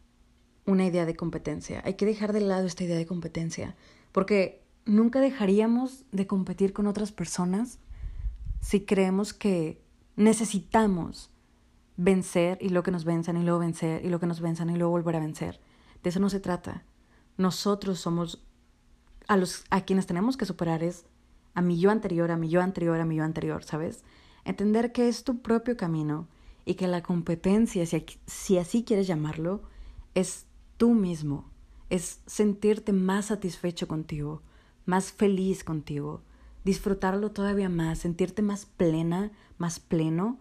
una 0.65 0.85
idea 0.85 1.05
de 1.05 1.15
competencia. 1.15 1.81
Hay 1.85 1.95
que 1.95 2.05
dejar 2.05 2.33
de 2.33 2.41
lado 2.41 2.65
esta 2.65 2.83
idea 2.83 2.97
de 2.97 3.05
competencia, 3.05 3.75
porque 4.11 4.63
nunca 4.85 5.19
dejaríamos 5.19 6.05
de 6.11 6.27
competir 6.27 6.73
con 6.73 6.87
otras 6.87 7.11
personas 7.11 7.79
si 8.61 8.85
creemos 8.85 9.33
que 9.33 9.81
necesitamos 10.15 11.30
vencer 12.03 12.57
y 12.59 12.69
lo 12.69 12.81
que 12.81 12.91
nos 12.91 13.05
venzan 13.05 13.37
y 13.37 13.43
luego 13.43 13.59
vencer 13.59 14.03
y 14.03 14.09
lo 14.09 14.19
que 14.19 14.25
nos 14.25 14.41
venzan 14.41 14.69
y 14.69 14.75
luego 14.75 14.91
volver 14.91 15.15
a 15.15 15.19
vencer. 15.19 15.59
De 16.03 16.09
eso 16.09 16.19
no 16.19 16.29
se 16.29 16.39
trata. 16.39 16.83
Nosotros 17.37 17.99
somos 17.99 18.43
a 19.27 19.37
los 19.37 19.63
a 19.69 19.81
quienes 19.81 20.07
tenemos 20.07 20.35
que 20.35 20.45
superar 20.45 20.83
es 20.83 21.05
a 21.53 21.61
mi 21.61 21.79
yo 21.79 21.91
anterior, 21.91 22.31
a 22.31 22.37
mi 22.37 22.49
yo 22.49 22.61
anterior, 22.61 22.99
a 22.99 23.05
mi 23.05 23.17
yo 23.17 23.23
anterior, 23.23 23.63
¿sabes? 23.63 24.03
Entender 24.45 24.91
que 24.91 25.07
es 25.07 25.23
tu 25.23 25.41
propio 25.41 25.77
camino 25.77 26.27
y 26.65 26.73
que 26.73 26.87
la 26.87 27.03
competencia, 27.03 27.85
si, 27.85 28.05
si 28.25 28.57
así 28.57 28.83
quieres 28.83 29.05
llamarlo, 29.05 29.61
es 30.15 30.47
tú 30.77 30.93
mismo, 30.93 31.51
es 31.89 32.21
sentirte 32.25 32.93
más 32.93 33.25
satisfecho 33.25 33.87
contigo, 33.87 34.41
más 34.85 35.11
feliz 35.11 35.63
contigo, 35.63 36.23
disfrutarlo 36.63 37.31
todavía 37.31 37.69
más, 37.69 37.99
sentirte 37.99 38.41
más 38.41 38.65
plena, 38.65 39.31
más 39.57 39.79
pleno 39.79 40.39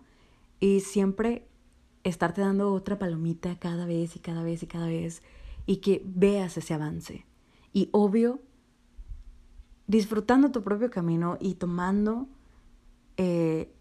y 0.58 0.80
siempre 0.80 1.49
estarte 2.04 2.40
dando 2.40 2.72
otra 2.72 2.98
palomita 2.98 3.58
cada 3.58 3.86
vez 3.86 4.16
y 4.16 4.20
cada 4.20 4.42
vez 4.42 4.62
y 4.62 4.66
cada 4.66 4.86
vez 4.86 5.22
y 5.66 5.76
que 5.76 6.02
veas 6.04 6.56
ese 6.56 6.74
avance. 6.74 7.26
Y 7.72 7.88
obvio, 7.92 8.40
disfrutando 9.86 10.50
tu 10.50 10.62
propio 10.62 10.90
camino 10.90 11.36
y 11.40 11.54
tomando 11.54 12.28
eh, 13.16 13.72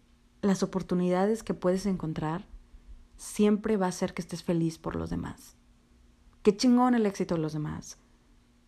las 0.41 0.63
oportunidades 0.63 1.43
que 1.43 1.53
puedes 1.53 1.86
encontrar, 1.86 2.45
siempre 3.17 3.77
va 3.77 3.88
a 3.88 3.91
ser 3.91 4.13
que 4.13 4.21
estés 4.21 4.43
feliz 4.43 4.77
por 4.77 4.95
los 4.95 5.10
demás. 5.10 5.55
Qué 6.43 6.55
chingón 6.55 6.95
el 6.95 7.05
éxito 7.05 7.36
de 7.36 7.41
los 7.41 7.53
demás. 7.53 7.97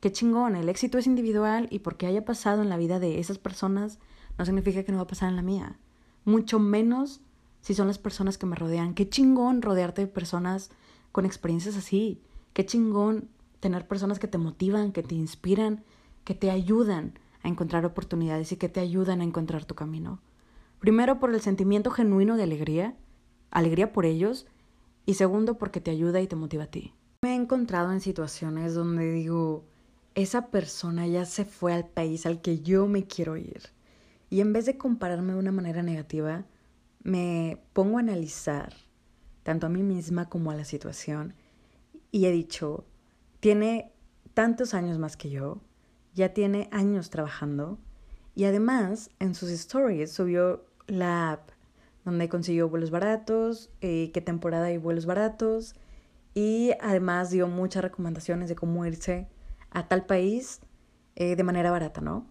Qué 0.02 0.12
chingón, 0.12 0.56
el 0.56 0.68
éxito 0.68 0.98
es 0.98 1.06
individual 1.08 1.68
y 1.70 1.80
porque 1.80 2.08
haya 2.08 2.26
pasado 2.26 2.62
en 2.62 2.70
la 2.70 2.78
vida 2.78 3.00
de 3.00 3.20
esas 3.20 3.38
personas 3.38 4.00
no 4.38 4.46
significa 4.46 4.84
que 4.84 4.92
no 4.92 4.98
va 4.98 5.04
a 5.04 5.08
pasar 5.08 5.30
en 5.30 5.36
la 5.36 5.42
mía. 5.42 5.80
Mucho 6.26 6.60
menos 6.60 7.22
si 7.62 7.74
son 7.74 7.88
las 7.88 7.98
personas 7.98 8.38
que 8.38 8.46
me 8.46 8.56
rodean. 8.56 8.94
Qué 8.94 9.08
chingón 9.10 9.62
rodearte 9.62 10.02
de 10.02 10.08
personas 10.08 10.72
con 11.12 11.26
experiencias 11.26 11.78
así. 11.78 12.22
Qué 12.54 12.66
chingón 12.66 13.30
tener 13.60 13.88
personas 13.88 14.20
que 14.20 14.28
te 14.28 14.38
motivan, 14.38 14.92
que 14.92 15.04
te 15.04 15.16
inspiran, 15.16 15.84
que 16.24 16.36
te 16.36 16.52
ayudan 16.52 17.18
a 17.44 17.48
encontrar 17.48 17.86
oportunidades 17.86 18.52
y 18.52 18.58
que 18.58 18.70
te 18.70 18.80
ayudan 18.80 19.22
a 19.22 19.24
encontrar 19.24 19.66
tu 19.66 19.76
camino. 19.76 20.20
Primero 20.80 21.20
por 21.20 21.34
el 21.34 21.42
sentimiento 21.42 21.92
genuino 21.92 22.38
de 22.38 22.44
alegría, 22.44 22.96
alegría 23.52 23.94
por 23.94 24.06
ellos, 24.06 24.48
y 25.06 25.16
segundo 25.16 25.58
porque 25.58 25.82
te 25.82 25.92
ayuda 25.92 26.22
y 26.22 26.28
te 26.28 26.36
motiva 26.36 26.66
a 26.66 26.72
ti. 26.72 26.94
Me 27.22 27.32
he 27.32 27.36
encontrado 27.36 27.92
en 27.92 28.02
situaciones 28.02 28.74
donde 28.74 29.12
digo, 29.12 29.64
esa 30.16 30.48
persona 30.48 31.08
ya 31.08 31.26
se 31.26 31.46
fue 31.46 31.74
al 31.74 31.88
país 31.88 32.26
al 32.26 32.42
que 32.42 32.60
yo 32.60 32.88
me 32.88 33.06
quiero 33.06 33.38
ir. 33.38 33.70
Y 34.30 34.42
en 34.42 34.54
vez 34.54 34.66
de 34.66 34.78
compararme 34.78 35.34
de 35.34 35.40
una 35.40 35.52
manera 35.52 35.84
negativa, 35.84 36.46
me 37.04 37.62
pongo 37.74 37.98
a 37.98 38.02
analizar 38.02 38.74
tanto 39.44 39.68
a 39.68 39.70
mí 39.70 39.84
misma 39.84 40.30
como 40.30 40.52
a 40.52 40.56
la 40.56 40.66
situación 40.66 41.34
y 42.12 42.26
he 42.26 42.32
dicho, 42.32 42.86
tiene 43.40 43.92
tantos 44.34 44.74
años 44.74 45.00
más 45.00 45.18
que 45.18 45.30
yo, 45.30 45.62
ya 46.14 46.34
tiene 46.34 46.70
años 46.72 47.10
trabajando 47.10 47.80
y 48.36 48.46
además 48.46 49.10
en 49.20 49.36
sus 49.36 49.50
stories 49.50 50.12
subió 50.12 50.66
la 50.88 51.32
app 51.32 51.50
donde 52.06 52.30
consiguió 52.30 52.70
vuelos 52.70 52.92
baratos, 52.92 53.70
eh, 53.82 54.12
qué 54.14 54.22
temporada 54.22 54.66
hay 54.66 54.78
vuelos 54.78 55.06
baratos 55.06 55.76
y 56.34 56.72
además 56.82 57.30
dio 57.30 57.48
muchas 57.48 57.84
recomendaciones 57.84 58.50
de 58.50 58.56
cómo 58.56 58.86
irse 58.86 59.28
a 59.70 59.88
tal 59.88 60.06
país 60.06 60.62
eh, 61.16 61.36
de 61.36 61.44
manera 61.44 61.72
barata, 61.72 62.02
¿no? 62.02 62.31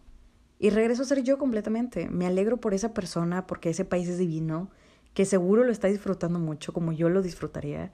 Y 0.63 0.69
regreso 0.69 1.03
a 1.03 1.07
ser 1.07 1.23
yo 1.23 1.39
completamente. 1.39 2.11
Me 2.11 2.27
alegro 2.27 2.59
por 2.59 2.75
esa 2.75 2.93
persona, 2.93 3.47
porque 3.47 3.71
ese 3.71 3.87
país 3.87 4.09
es 4.09 4.19
divino, 4.19 4.71
que 5.15 5.25
seguro 5.25 5.65
lo 5.65 5.73
está 5.73 5.89
disfrutando 5.89 6.39
mucho 6.39 6.75
como 6.75 6.93
yo 6.93 7.09
lo 7.09 7.23
disfrutaría, 7.23 7.91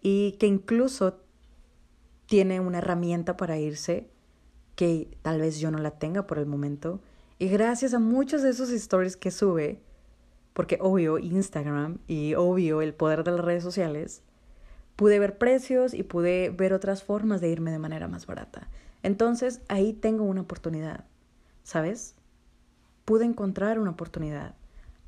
y 0.00 0.32
que 0.40 0.46
incluso 0.46 1.20
tiene 2.24 2.60
una 2.60 2.78
herramienta 2.78 3.36
para 3.36 3.58
irse 3.58 4.08
que 4.74 5.18
tal 5.22 5.40
vez 5.40 5.58
yo 5.58 5.70
no 5.70 5.78
la 5.78 5.98
tenga 5.98 6.26
por 6.26 6.38
el 6.38 6.46
momento. 6.46 7.00
Y 7.38 7.48
gracias 7.48 7.92
a 7.92 7.98
muchos 7.98 8.42
de 8.42 8.50
esos 8.50 8.70
stories 8.70 9.18
que 9.18 9.30
sube, 9.30 9.82
porque 10.54 10.78
obvio 10.80 11.18
Instagram 11.18 11.98
y 12.06 12.34
obvio 12.36 12.80
el 12.80 12.94
poder 12.94 13.22
de 13.22 13.32
las 13.32 13.44
redes 13.44 13.62
sociales, 13.62 14.22
pude 14.96 15.18
ver 15.18 15.36
precios 15.36 15.92
y 15.92 16.04
pude 16.04 16.48
ver 16.48 16.72
otras 16.72 17.02
formas 17.02 17.42
de 17.42 17.50
irme 17.50 17.70
de 17.70 17.78
manera 17.78 18.08
más 18.08 18.24
barata. 18.24 18.68
Entonces 19.02 19.60
ahí 19.68 19.92
tengo 19.92 20.24
una 20.24 20.40
oportunidad. 20.40 21.04
¿Sabes? 21.68 22.14
Pude 23.04 23.26
encontrar 23.26 23.78
una 23.78 23.90
oportunidad. 23.90 24.54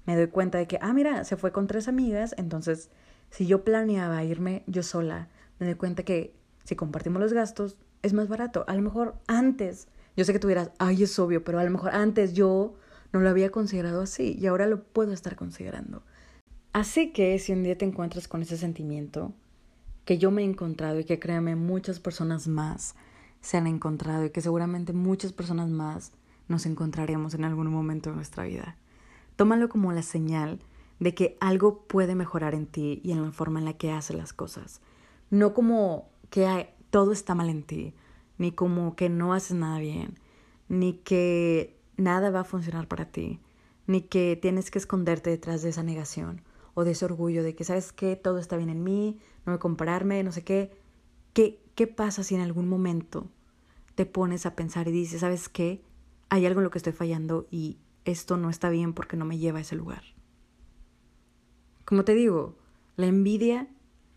Me 0.04 0.14
doy 0.14 0.26
cuenta 0.26 0.58
de 0.58 0.66
que, 0.66 0.78
ah, 0.82 0.92
mira, 0.92 1.24
se 1.24 1.38
fue 1.38 1.52
con 1.52 1.66
tres 1.66 1.88
amigas, 1.88 2.34
entonces 2.36 2.90
si 3.30 3.46
yo 3.46 3.64
planeaba 3.64 4.22
irme 4.24 4.62
yo 4.66 4.82
sola, 4.82 5.28
me 5.58 5.64
doy 5.64 5.76
cuenta 5.76 6.02
que 6.02 6.34
si 6.64 6.76
compartimos 6.76 7.22
los 7.22 7.32
gastos 7.32 7.78
es 8.02 8.12
más 8.12 8.28
barato. 8.28 8.66
A 8.68 8.74
lo 8.74 8.82
mejor 8.82 9.14
antes, 9.26 9.88
yo 10.18 10.24
sé 10.26 10.34
que 10.34 10.38
tuvieras, 10.38 10.70
ay, 10.76 11.04
es 11.04 11.18
obvio, 11.18 11.42
pero 11.44 11.58
a 11.58 11.64
lo 11.64 11.70
mejor 11.70 11.94
antes 11.94 12.34
yo 12.34 12.74
no 13.14 13.20
lo 13.20 13.30
había 13.30 13.50
considerado 13.50 14.02
así 14.02 14.36
y 14.38 14.46
ahora 14.46 14.66
lo 14.66 14.82
puedo 14.82 15.12
estar 15.12 15.36
considerando. 15.36 16.02
Así 16.74 17.10
que 17.14 17.38
si 17.38 17.54
un 17.54 17.62
día 17.62 17.78
te 17.78 17.86
encuentras 17.86 18.28
con 18.28 18.42
ese 18.42 18.58
sentimiento 18.58 19.32
que 20.04 20.18
yo 20.18 20.30
me 20.30 20.42
he 20.42 20.44
encontrado 20.44 20.98
y 20.98 21.04
que 21.04 21.18
créame 21.18 21.56
muchas 21.56 22.00
personas 22.00 22.48
más 22.48 22.96
se 23.40 23.56
han 23.56 23.66
encontrado 23.66 24.26
y 24.26 24.30
que 24.30 24.42
seguramente 24.42 24.92
muchas 24.92 25.32
personas 25.32 25.70
más 25.70 26.12
nos 26.50 26.66
encontraremos 26.66 27.34
en 27.34 27.44
algún 27.44 27.68
momento 27.68 28.10
de 28.10 28.16
nuestra 28.16 28.44
vida. 28.44 28.76
Tómalo 29.36 29.68
como 29.68 29.92
la 29.92 30.02
señal 30.02 30.58
de 30.98 31.14
que 31.14 31.38
algo 31.40 31.84
puede 31.86 32.14
mejorar 32.14 32.54
en 32.54 32.66
ti 32.66 33.00
y 33.02 33.12
en 33.12 33.22
la 33.22 33.32
forma 33.32 33.58
en 33.58 33.64
la 33.64 33.74
que 33.74 33.92
haces 33.92 34.16
las 34.16 34.32
cosas. 34.32 34.80
No 35.30 35.54
como 35.54 36.10
que 36.28 36.74
todo 36.90 37.12
está 37.12 37.34
mal 37.34 37.48
en 37.48 37.62
ti, 37.62 37.94
ni 38.36 38.52
como 38.52 38.96
que 38.96 39.08
no 39.08 39.32
haces 39.32 39.56
nada 39.56 39.78
bien, 39.78 40.18
ni 40.68 40.94
que 40.94 41.78
nada 41.96 42.30
va 42.30 42.40
a 42.40 42.44
funcionar 42.44 42.88
para 42.88 43.06
ti, 43.06 43.40
ni 43.86 44.02
que 44.02 44.38
tienes 44.40 44.70
que 44.70 44.78
esconderte 44.78 45.30
detrás 45.30 45.62
de 45.62 45.70
esa 45.70 45.82
negación 45.82 46.42
o 46.74 46.84
de 46.84 46.92
ese 46.92 47.04
orgullo 47.04 47.42
de 47.42 47.54
que 47.54 47.64
sabes 47.64 47.92
que 47.92 48.16
todo 48.16 48.38
está 48.38 48.56
bien 48.56 48.70
en 48.70 48.82
mí, 48.82 49.18
no 49.46 49.52
me 49.52 49.58
compararme, 49.58 50.22
no 50.22 50.32
sé 50.32 50.42
qué. 50.42 50.70
¿Qué, 51.32 51.62
qué 51.76 51.86
pasa 51.86 52.24
si 52.24 52.34
en 52.34 52.40
algún 52.40 52.68
momento 52.68 53.28
te 53.94 54.04
pones 54.04 54.46
a 54.46 54.56
pensar 54.56 54.88
y 54.88 54.92
dices, 54.92 55.20
¿sabes 55.20 55.48
qué? 55.48 55.82
Hay 56.30 56.46
algo 56.46 56.60
en 56.60 56.64
lo 56.64 56.70
que 56.70 56.78
estoy 56.78 56.92
fallando 56.92 57.46
y 57.50 57.78
esto 58.04 58.36
no 58.36 58.48
está 58.48 58.70
bien 58.70 58.94
porque 58.94 59.16
no 59.16 59.24
me 59.24 59.38
lleva 59.38 59.58
a 59.58 59.62
ese 59.62 59.76
lugar. 59.76 60.02
Como 61.84 62.04
te 62.04 62.14
digo, 62.14 62.56
la 62.96 63.06
envidia 63.06 63.68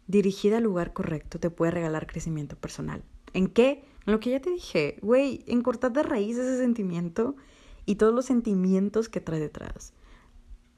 dirigida 0.07 0.57
al 0.57 0.63
lugar 0.63 0.93
correcto 0.93 1.39
te 1.39 1.49
puede 1.49 1.71
regalar 1.71 2.07
crecimiento 2.07 2.55
personal. 2.55 3.03
¿En 3.33 3.47
qué? 3.47 3.83
En 4.05 4.13
lo 4.13 4.19
que 4.19 4.29
ya 4.29 4.41
te 4.41 4.51
dije, 4.51 4.99
güey, 5.01 5.43
en 5.47 5.63
cortar 5.63 5.91
de 5.91 6.03
raíz 6.03 6.37
ese 6.37 6.57
sentimiento 6.57 7.35
y 7.85 7.95
todos 7.95 8.13
los 8.13 8.25
sentimientos 8.25 9.09
que 9.09 9.21
trae 9.21 9.39
detrás. 9.39 9.93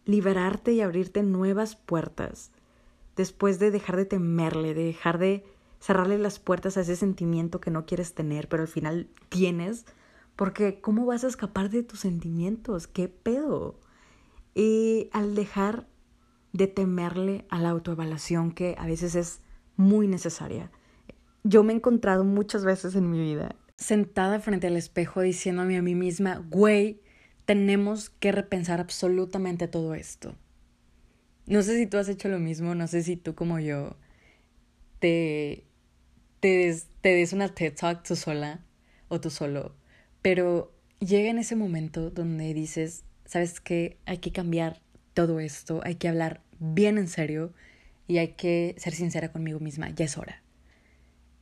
Liberarte 0.05 0.71
y 0.73 0.81
abrirte 0.81 1.21
nuevas 1.21 1.75
puertas 1.75 2.51
después 3.15 3.59
de 3.59 3.71
dejar 3.71 3.97
de 3.97 4.05
temerle, 4.05 4.73
de 4.73 4.85
dejar 4.85 5.17
de 5.17 5.43
cerrarle 5.79 6.17
las 6.17 6.39
puertas 6.39 6.77
a 6.77 6.81
ese 6.81 6.95
sentimiento 6.95 7.59
que 7.59 7.71
no 7.71 7.85
quieres 7.85 8.13
tener, 8.13 8.47
pero 8.47 8.63
al 8.63 8.67
final 8.67 9.09
tienes 9.29 9.85
porque 10.35 10.81
¿cómo 10.81 11.05
vas 11.05 11.23
a 11.23 11.27
escapar 11.27 11.69
de 11.69 11.83
tus 11.83 12.01
sentimientos? 12.01 12.87
¿Qué 12.87 13.07
pedo? 13.07 13.79
Y 14.53 15.09
al 15.13 15.35
dejar 15.35 15.87
de 16.53 16.67
temerle 16.67 17.45
a 17.49 17.59
la 17.59 17.69
autoevaluación 17.69 18.51
que 18.51 18.75
a 18.77 18.85
veces 18.85 19.15
es 19.15 19.41
muy 19.75 20.07
necesaria. 20.07 20.71
Yo 21.43 21.63
me 21.63 21.73
he 21.73 21.75
encontrado 21.75 22.23
muchas 22.23 22.63
veces 22.63 22.95
en 22.95 23.09
mi 23.09 23.19
vida 23.19 23.55
sentada 23.77 24.39
frente 24.39 24.67
al 24.67 24.77
espejo 24.77 25.21
diciéndome 25.21 25.77
a 25.77 25.81
mí 25.81 25.95
misma, 25.95 26.37
güey, 26.49 27.01
tenemos 27.45 28.09
que 28.09 28.31
repensar 28.31 28.79
absolutamente 28.79 29.67
todo 29.67 29.93
esto. 29.93 30.35
No 31.45 31.61
sé 31.61 31.77
si 31.77 31.85
tú 31.85 31.97
has 31.97 32.09
hecho 32.09 32.29
lo 32.29 32.39
mismo, 32.39 32.73
no 32.73 32.87
sé 32.87 33.03
si 33.03 33.17
tú 33.17 33.35
como 33.35 33.59
yo 33.59 33.97
te, 34.99 35.65
te, 36.39 36.47
des, 36.47 36.87
te 37.01 37.09
des 37.09 37.33
una 37.33 37.49
TED 37.49 37.75
Talk 37.75 38.03
tú 38.03 38.15
sola 38.15 38.65
o 39.09 39.19
tú 39.19 39.29
solo 39.29 39.75
pero 40.25 40.73
llega 40.97 41.29
en 41.29 41.37
ese 41.37 41.55
momento 41.55 42.09
donde 42.09 42.51
dices, 42.55 43.03
¿sabes 43.25 43.59
qué? 43.59 43.99
Hay 44.07 44.17
que 44.17 44.31
cambiar 44.31 44.81
todo 45.13 45.39
esto, 45.39 45.81
hay 45.83 45.97
que 45.97 46.07
hablar 46.07 46.41
bien 46.57 46.97
en 46.97 47.07
serio 47.07 47.53
y 48.07 48.17
hay 48.17 48.29
que 48.29 48.73
ser 48.79 48.95
sincera 48.95 49.31
conmigo 49.31 49.59
misma, 49.59 49.91
ya 49.91 50.05
es 50.05 50.17
hora. 50.17 50.41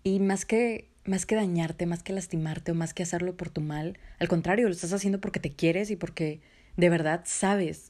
Y 0.03 0.19
más 0.19 0.43
que 0.43 0.89
más 1.05 1.25
que 1.25 1.35
dañarte, 1.35 1.85
más 1.85 2.03
que 2.03 2.11
lastimarte 2.11 2.73
o 2.73 2.75
más 2.75 2.93
que 2.93 3.03
hacerlo 3.03 3.37
por 3.37 3.49
tu 3.49 3.61
mal, 3.61 3.97
al 4.19 4.27
contrario, 4.27 4.67
lo 4.67 4.73
estás 4.73 4.91
haciendo 4.91 5.21
porque 5.21 5.39
te 5.39 5.51
quieres 5.51 5.89
y 5.89 5.95
porque 5.95 6.41
de 6.75 6.89
verdad 6.89 7.21
sabes 7.23 7.89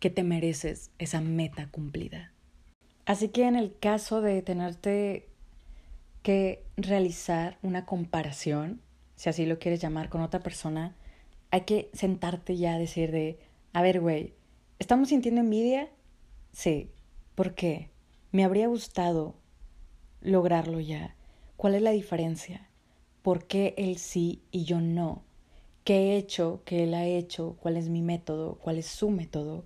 que 0.00 0.08
te 0.08 0.22
mereces 0.22 0.90
esa 0.98 1.20
meta 1.20 1.68
cumplida. 1.70 2.32
Así 3.04 3.28
que 3.28 3.46
en 3.46 3.56
el 3.56 3.76
caso 3.78 4.22
de 4.22 4.40
tenerte 4.40 5.28
que 6.22 6.64
realizar 6.78 7.58
una 7.60 7.84
comparación, 7.84 8.80
si 9.16 9.28
así 9.28 9.46
lo 9.46 9.58
quieres 9.58 9.80
llamar, 9.80 10.08
con 10.08 10.20
otra 10.20 10.40
persona, 10.40 10.94
hay 11.50 11.62
que 11.62 11.90
sentarte 11.92 12.56
ya 12.56 12.74
a 12.74 12.78
decir 12.78 13.10
de, 13.10 13.38
a 13.72 13.82
ver, 13.82 14.00
güey, 14.00 14.34
¿estamos 14.78 15.08
sintiendo 15.08 15.40
envidia? 15.40 15.88
Sí. 16.52 16.90
¿Por 17.34 17.54
qué? 17.54 17.90
Me 18.32 18.44
habría 18.44 18.68
gustado 18.68 19.34
lograrlo 20.20 20.80
ya. 20.80 21.16
¿Cuál 21.56 21.74
es 21.74 21.82
la 21.82 21.90
diferencia? 21.90 22.68
¿Por 23.22 23.46
qué 23.46 23.74
él 23.76 23.98
sí 23.98 24.42
y 24.50 24.64
yo 24.64 24.80
no? 24.80 25.24
¿Qué 25.84 25.96
he 25.96 26.16
hecho? 26.16 26.62
¿Qué 26.64 26.84
él 26.84 26.94
ha 26.94 27.06
hecho? 27.06 27.56
¿Cuál 27.60 27.76
es 27.76 27.88
mi 27.88 28.02
método? 28.02 28.56
¿Cuál 28.56 28.78
es 28.78 28.86
su 28.86 29.10
método? 29.10 29.64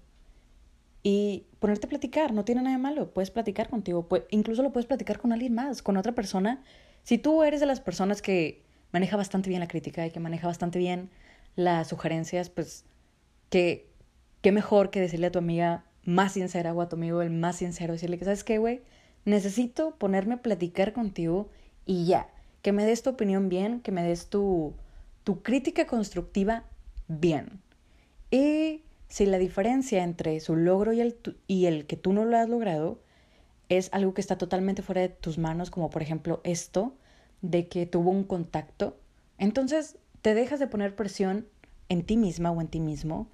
Y 1.02 1.46
ponerte 1.60 1.86
a 1.86 1.88
platicar, 1.90 2.32
no 2.32 2.44
tiene 2.44 2.62
nada 2.62 2.76
de 2.76 2.82
malo, 2.82 3.12
puedes 3.12 3.30
platicar 3.30 3.68
contigo, 3.68 4.06
incluso 4.30 4.62
lo 4.62 4.72
puedes 4.72 4.86
platicar 4.86 5.20
con 5.20 5.32
alguien 5.32 5.54
más, 5.54 5.80
con 5.80 5.96
otra 5.96 6.12
persona. 6.12 6.62
Si 7.02 7.18
tú 7.18 7.42
eres 7.44 7.60
de 7.60 7.66
las 7.66 7.80
personas 7.80 8.20
que 8.20 8.62
maneja 8.92 9.16
bastante 9.16 9.48
bien 9.48 9.60
la 9.60 9.68
crítica 9.68 10.06
y 10.06 10.10
que 10.10 10.20
maneja 10.20 10.46
bastante 10.46 10.78
bien 10.78 11.10
las 11.56 11.88
sugerencias, 11.88 12.50
pues 12.50 12.84
qué, 13.50 13.88
qué 14.40 14.52
mejor 14.52 14.90
que 14.90 15.00
decirle 15.00 15.26
a 15.26 15.32
tu 15.32 15.38
amiga, 15.38 15.84
más 16.04 16.32
sincera 16.32 16.72
o 16.72 16.80
a 16.80 16.88
tu 16.88 16.96
amigo 16.96 17.20
el 17.20 17.30
más 17.30 17.56
sincero, 17.56 17.92
decirle 17.92 18.18
que, 18.18 18.24
¿sabes 18.24 18.44
qué, 18.44 18.58
güey? 18.58 18.80
Necesito 19.24 19.96
ponerme 19.96 20.34
a 20.34 20.42
platicar 20.42 20.92
contigo 20.92 21.50
y 21.84 22.06
ya, 22.06 22.28
que 22.62 22.72
me 22.72 22.84
des 22.84 23.02
tu 23.02 23.10
opinión 23.10 23.48
bien, 23.48 23.80
que 23.80 23.92
me 23.92 24.02
des 24.02 24.28
tu, 24.28 24.74
tu 25.24 25.42
crítica 25.42 25.86
constructiva 25.86 26.64
bien. 27.08 27.60
Y 28.30 28.82
si 29.08 29.26
la 29.26 29.38
diferencia 29.38 30.02
entre 30.02 30.38
su 30.40 30.56
logro 30.56 30.92
y 30.92 31.00
el, 31.00 31.16
y 31.46 31.66
el 31.66 31.86
que 31.86 31.96
tú 31.96 32.12
no 32.12 32.24
lo 32.24 32.36
has 32.36 32.48
logrado 32.48 33.00
es 33.68 33.90
algo 33.92 34.14
que 34.14 34.20
está 34.20 34.38
totalmente 34.38 34.82
fuera 34.82 35.02
de 35.02 35.08
tus 35.08 35.38
manos, 35.38 35.70
como 35.70 35.90
por 35.90 36.02
ejemplo 36.02 36.40
esto, 36.44 36.94
de 37.42 37.68
que 37.68 37.86
tuvo 37.86 38.10
un 38.10 38.24
contacto, 38.24 38.98
entonces 39.38 39.98
te 40.22 40.34
dejas 40.34 40.58
de 40.58 40.66
poner 40.66 40.96
presión 40.96 41.46
en 41.88 42.04
ti 42.04 42.16
misma 42.16 42.50
o 42.50 42.60
en 42.60 42.68
ti 42.68 42.80
mismo 42.80 43.28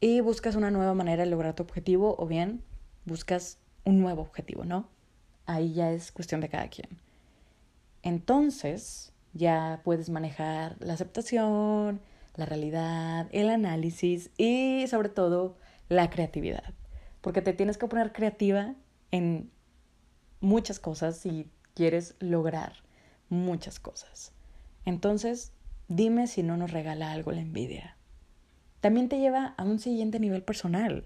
y 0.00 0.20
buscas 0.20 0.56
una 0.56 0.70
nueva 0.70 0.94
manera 0.94 1.24
de 1.24 1.30
lograr 1.30 1.54
tu 1.54 1.62
objetivo 1.62 2.16
o 2.18 2.26
bien 2.26 2.62
buscas 3.04 3.58
un 3.84 4.00
nuevo 4.00 4.22
objetivo, 4.22 4.64
¿no? 4.64 4.88
Ahí 5.46 5.74
ya 5.74 5.90
es 5.90 6.12
cuestión 6.12 6.40
de 6.40 6.48
cada 6.48 6.68
quien. 6.68 6.88
Entonces 8.02 9.12
ya 9.32 9.80
puedes 9.84 10.08
manejar 10.10 10.76
la 10.80 10.94
aceptación, 10.94 12.00
la 12.36 12.46
realidad, 12.46 13.28
el 13.32 13.50
análisis 13.50 14.30
y 14.36 14.86
sobre 14.88 15.08
todo 15.08 15.56
la 15.88 16.08
creatividad. 16.08 16.74
Porque 17.20 17.42
te 17.42 17.52
tienes 17.52 17.76
que 17.76 17.88
poner 17.88 18.12
creativa 18.12 18.74
en 19.10 19.50
muchas 20.40 20.80
cosas 20.80 21.18
si 21.18 21.50
quieres 21.74 22.14
lograr 22.20 22.72
muchas 23.30 23.80
cosas. 23.80 24.32
Entonces, 24.84 25.52
dime 25.88 26.26
si 26.26 26.42
no 26.42 26.56
nos 26.56 26.70
regala 26.70 27.12
algo 27.12 27.32
la 27.32 27.40
envidia. 27.40 27.96
También 28.80 29.08
te 29.08 29.18
lleva 29.18 29.54
a 29.56 29.64
un 29.64 29.78
siguiente 29.78 30.20
nivel 30.20 30.42
personal, 30.42 31.04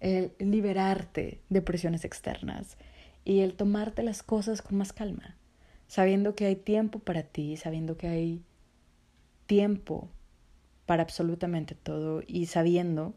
el 0.00 0.32
liberarte 0.38 1.40
de 1.48 1.62
presiones 1.62 2.04
externas 2.04 2.76
y 3.24 3.40
el 3.40 3.54
tomarte 3.54 4.02
las 4.02 4.22
cosas 4.22 4.62
con 4.62 4.78
más 4.78 4.92
calma, 4.92 5.36
sabiendo 5.88 6.34
que 6.34 6.46
hay 6.46 6.56
tiempo 6.56 6.98
para 7.00 7.22
ti, 7.22 7.56
sabiendo 7.56 7.96
que 7.96 8.08
hay 8.08 8.42
tiempo 9.46 10.08
para 10.86 11.02
absolutamente 11.02 11.74
todo 11.74 12.22
y 12.26 12.46
sabiendo 12.46 13.14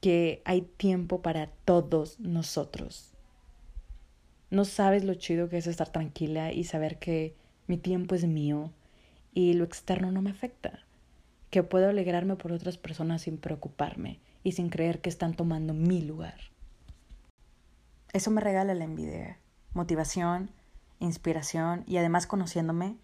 que 0.00 0.42
hay 0.44 0.62
tiempo 0.62 1.22
para 1.22 1.46
todos 1.64 2.18
nosotros. 2.20 3.14
No 4.50 4.64
sabes 4.64 5.04
lo 5.04 5.14
chido 5.14 5.48
que 5.48 5.58
es 5.58 5.66
estar 5.66 5.88
tranquila 5.90 6.52
y 6.52 6.64
saber 6.64 6.98
que 6.98 7.34
mi 7.66 7.76
tiempo 7.76 8.14
es 8.14 8.24
mío 8.24 8.72
y 9.32 9.54
lo 9.54 9.64
externo 9.64 10.12
no 10.12 10.22
me 10.22 10.30
afecta 10.30 10.80
que 11.50 11.62
puedo 11.62 11.88
alegrarme 11.88 12.36
por 12.36 12.52
otras 12.52 12.78
personas 12.78 13.22
sin 13.22 13.38
preocuparme 13.38 14.20
y 14.42 14.52
sin 14.52 14.70
creer 14.70 15.00
que 15.00 15.08
están 15.08 15.34
tomando 15.34 15.72
mi 15.72 16.02
lugar. 16.02 16.38
Eso 18.12 18.30
me 18.30 18.40
regala 18.40 18.74
la 18.74 18.84
envidia, 18.84 19.38
motivación, 19.72 20.50
inspiración 20.98 21.84
y 21.86 21.96
además 21.98 22.26
conociéndome, 22.26 22.96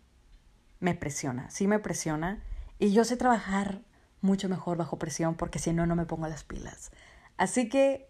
me 0.81 0.95
presiona, 0.95 1.49
sí 1.51 1.67
me 1.67 1.79
presiona 1.79 2.43
y 2.79 2.93
yo 2.93 3.05
sé 3.05 3.17
trabajar 3.17 3.83
mucho 4.21 4.49
mejor 4.49 4.77
bajo 4.77 4.99
presión 4.99 5.35
porque 5.35 5.59
si 5.59 5.73
no, 5.73 5.87
no 5.87 5.97
me 5.97 6.07
pongo 6.07 6.27
las 6.29 6.45
pilas. 6.45 6.91
Así 7.37 7.69
que 7.69 8.09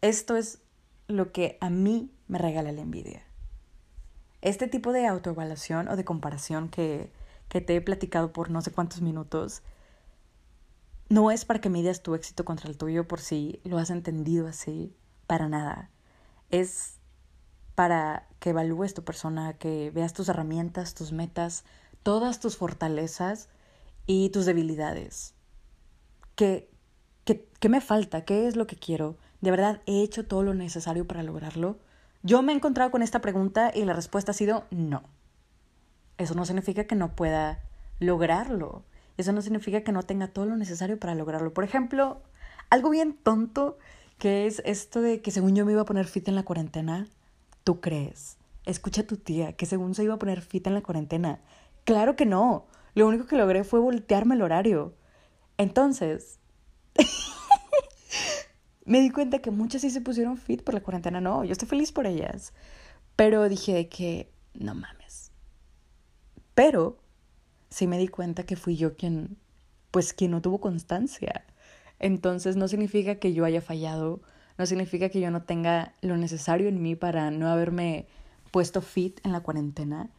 esto 0.00 0.36
es 0.36 0.60
lo 1.06 1.32
que 1.32 1.56
a 1.60 1.70
mí 1.70 2.12
me 2.26 2.38
regala 2.38 2.72
la 2.72 2.82
envidia. 2.82 3.27
Este 4.40 4.68
tipo 4.68 4.92
de 4.92 5.06
autoevaluación 5.06 5.88
o 5.88 5.96
de 5.96 6.04
comparación 6.04 6.68
que 6.68 7.10
que 7.48 7.60
te 7.60 7.76
he 7.76 7.80
platicado 7.80 8.32
por 8.32 8.50
no 8.50 8.60
sé 8.60 8.70
cuántos 8.70 9.00
minutos, 9.00 9.62
no 11.08 11.30
es 11.30 11.44
para 11.44 11.60
que 11.60 11.70
midas 11.70 12.02
tu 12.02 12.14
éxito 12.14 12.44
contra 12.44 12.68
el 12.68 12.76
tuyo 12.76 13.08
por 13.08 13.20
si 13.20 13.60
lo 13.64 13.78
has 13.78 13.90
entendido 13.90 14.46
así, 14.46 14.94
para 15.26 15.48
nada. 15.48 15.90
Es 16.50 16.98
para 17.74 18.28
que 18.40 18.50
evalúes 18.50 18.92
tu 18.92 19.04
persona, 19.04 19.54
que 19.54 19.90
veas 19.90 20.12
tus 20.12 20.28
herramientas, 20.28 20.94
tus 20.94 21.12
metas, 21.12 21.64
todas 22.02 22.40
tus 22.40 22.56
fortalezas 22.56 23.48
y 24.06 24.28
tus 24.30 24.44
debilidades. 24.44 25.34
¿Qué, 26.34 26.70
qué, 27.24 27.48
qué 27.58 27.68
me 27.68 27.80
falta? 27.80 28.24
¿Qué 28.24 28.46
es 28.46 28.56
lo 28.56 28.66
que 28.66 28.76
quiero? 28.76 29.16
¿De 29.40 29.50
verdad 29.50 29.80
he 29.86 30.02
hecho 30.02 30.26
todo 30.26 30.42
lo 30.42 30.54
necesario 30.54 31.06
para 31.06 31.22
lograrlo? 31.22 31.78
Yo 32.22 32.42
me 32.42 32.52
he 32.52 32.56
encontrado 32.56 32.90
con 32.90 33.02
esta 33.02 33.20
pregunta 33.20 33.70
y 33.74 33.84
la 33.84 33.92
respuesta 33.92 34.32
ha 34.32 34.34
sido 34.34 34.66
no 34.70 35.02
eso 36.18 36.34
no 36.34 36.44
significa 36.44 36.84
que 36.84 36.96
no 36.96 37.14
pueda 37.14 37.60
lograrlo. 38.00 38.82
Eso 39.16 39.32
no 39.32 39.40
significa 39.40 39.82
que 39.82 39.92
no 39.92 40.02
tenga 40.02 40.28
todo 40.28 40.44
lo 40.44 40.56
necesario 40.56 40.98
para 40.98 41.14
lograrlo. 41.14 41.54
Por 41.54 41.64
ejemplo, 41.64 42.20
algo 42.70 42.90
bien 42.90 43.14
tonto 43.14 43.78
que 44.18 44.46
es 44.46 44.60
esto 44.66 45.00
de 45.00 45.22
que 45.22 45.30
según 45.30 45.54
yo 45.54 45.64
me 45.64 45.72
iba 45.72 45.82
a 45.82 45.86
poner 45.86 46.06
fit 46.06 46.28
en 46.28 46.34
la 46.34 46.42
cuarentena. 46.42 47.06
¿Tú 47.64 47.80
crees? 47.80 48.36
Escucha 48.66 49.02
a 49.02 49.06
tu 49.06 49.16
tía 49.16 49.52
que 49.52 49.66
según 49.66 49.94
se 49.94 50.04
iba 50.04 50.14
a 50.14 50.18
poner 50.18 50.42
fit 50.42 50.66
en 50.66 50.74
la 50.74 50.82
cuarentena. 50.82 51.40
Claro 51.84 52.16
que 52.16 52.26
no. 52.26 52.66
Lo 52.94 53.06
único 53.06 53.26
que 53.26 53.36
logré 53.36 53.62
fue 53.62 53.80
voltearme 53.80 54.34
el 54.34 54.42
horario. 54.42 54.94
Entonces, 55.56 56.40
me 58.88 59.00
di 59.00 59.10
cuenta 59.10 59.38
que 59.38 59.50
muchas 59.50 59.82
sí 59.82 59.90
se 59.90 60.00
pusieron 60.00 60.36
fit 60.36 60.62
por 60.62 60.74
la 60.74 60.80
cuarentena. 60.80 61.20
No, 61.20 61.44
yo 61.44 61.52
estoy 61.52 61.68
feliz 61.68 61.92
por 61.92 62.06
ellas. 62.06 62.52
Pero 63.16 63.48
dije 63.48 63.88
que, 63.88 64.30
no 64.54 64.74
mames 64.74 65.08
pero 66.58 66.98
sí 67.70 67.86
me 67.86 67.98
di 67.98 68.08
cuenta 68.08 68.42
que 68.42 68.56
fui 68.56 68.76
yo 68.76 68.96
quien, 68.96 69.36
pues 69.92 70.12
quien 70.12 70.32
no 70.32 70.42
tuvo 70.42 70.58
constancia. 70.60 71.44
Entonces 72.00 72.56
no 72.56 72.66
significa 72.66 73.20
que 73.20 73.32
yo 73.32 73.44
haya 73.44 73.60
fallado, 73.60 74.22
no 74.58 74.66
significa 74.66 75.08
que 75.08 75.20
yo 75.20 75.30
no 75.30 75.44
tenga 75.44 75.94
lo 76.00 76.16
necesario 76.16 76.66
en 76.66 76.82
mí 76.82 76.96
para 76.96 77.30
no 77.30 77.46
haberme 77.46 78.08
puesto 78.50 78.82
fit 78.82 79.24
en 79.24 79.30
la 79.30 79.38
cuarentena. 79.38 80.10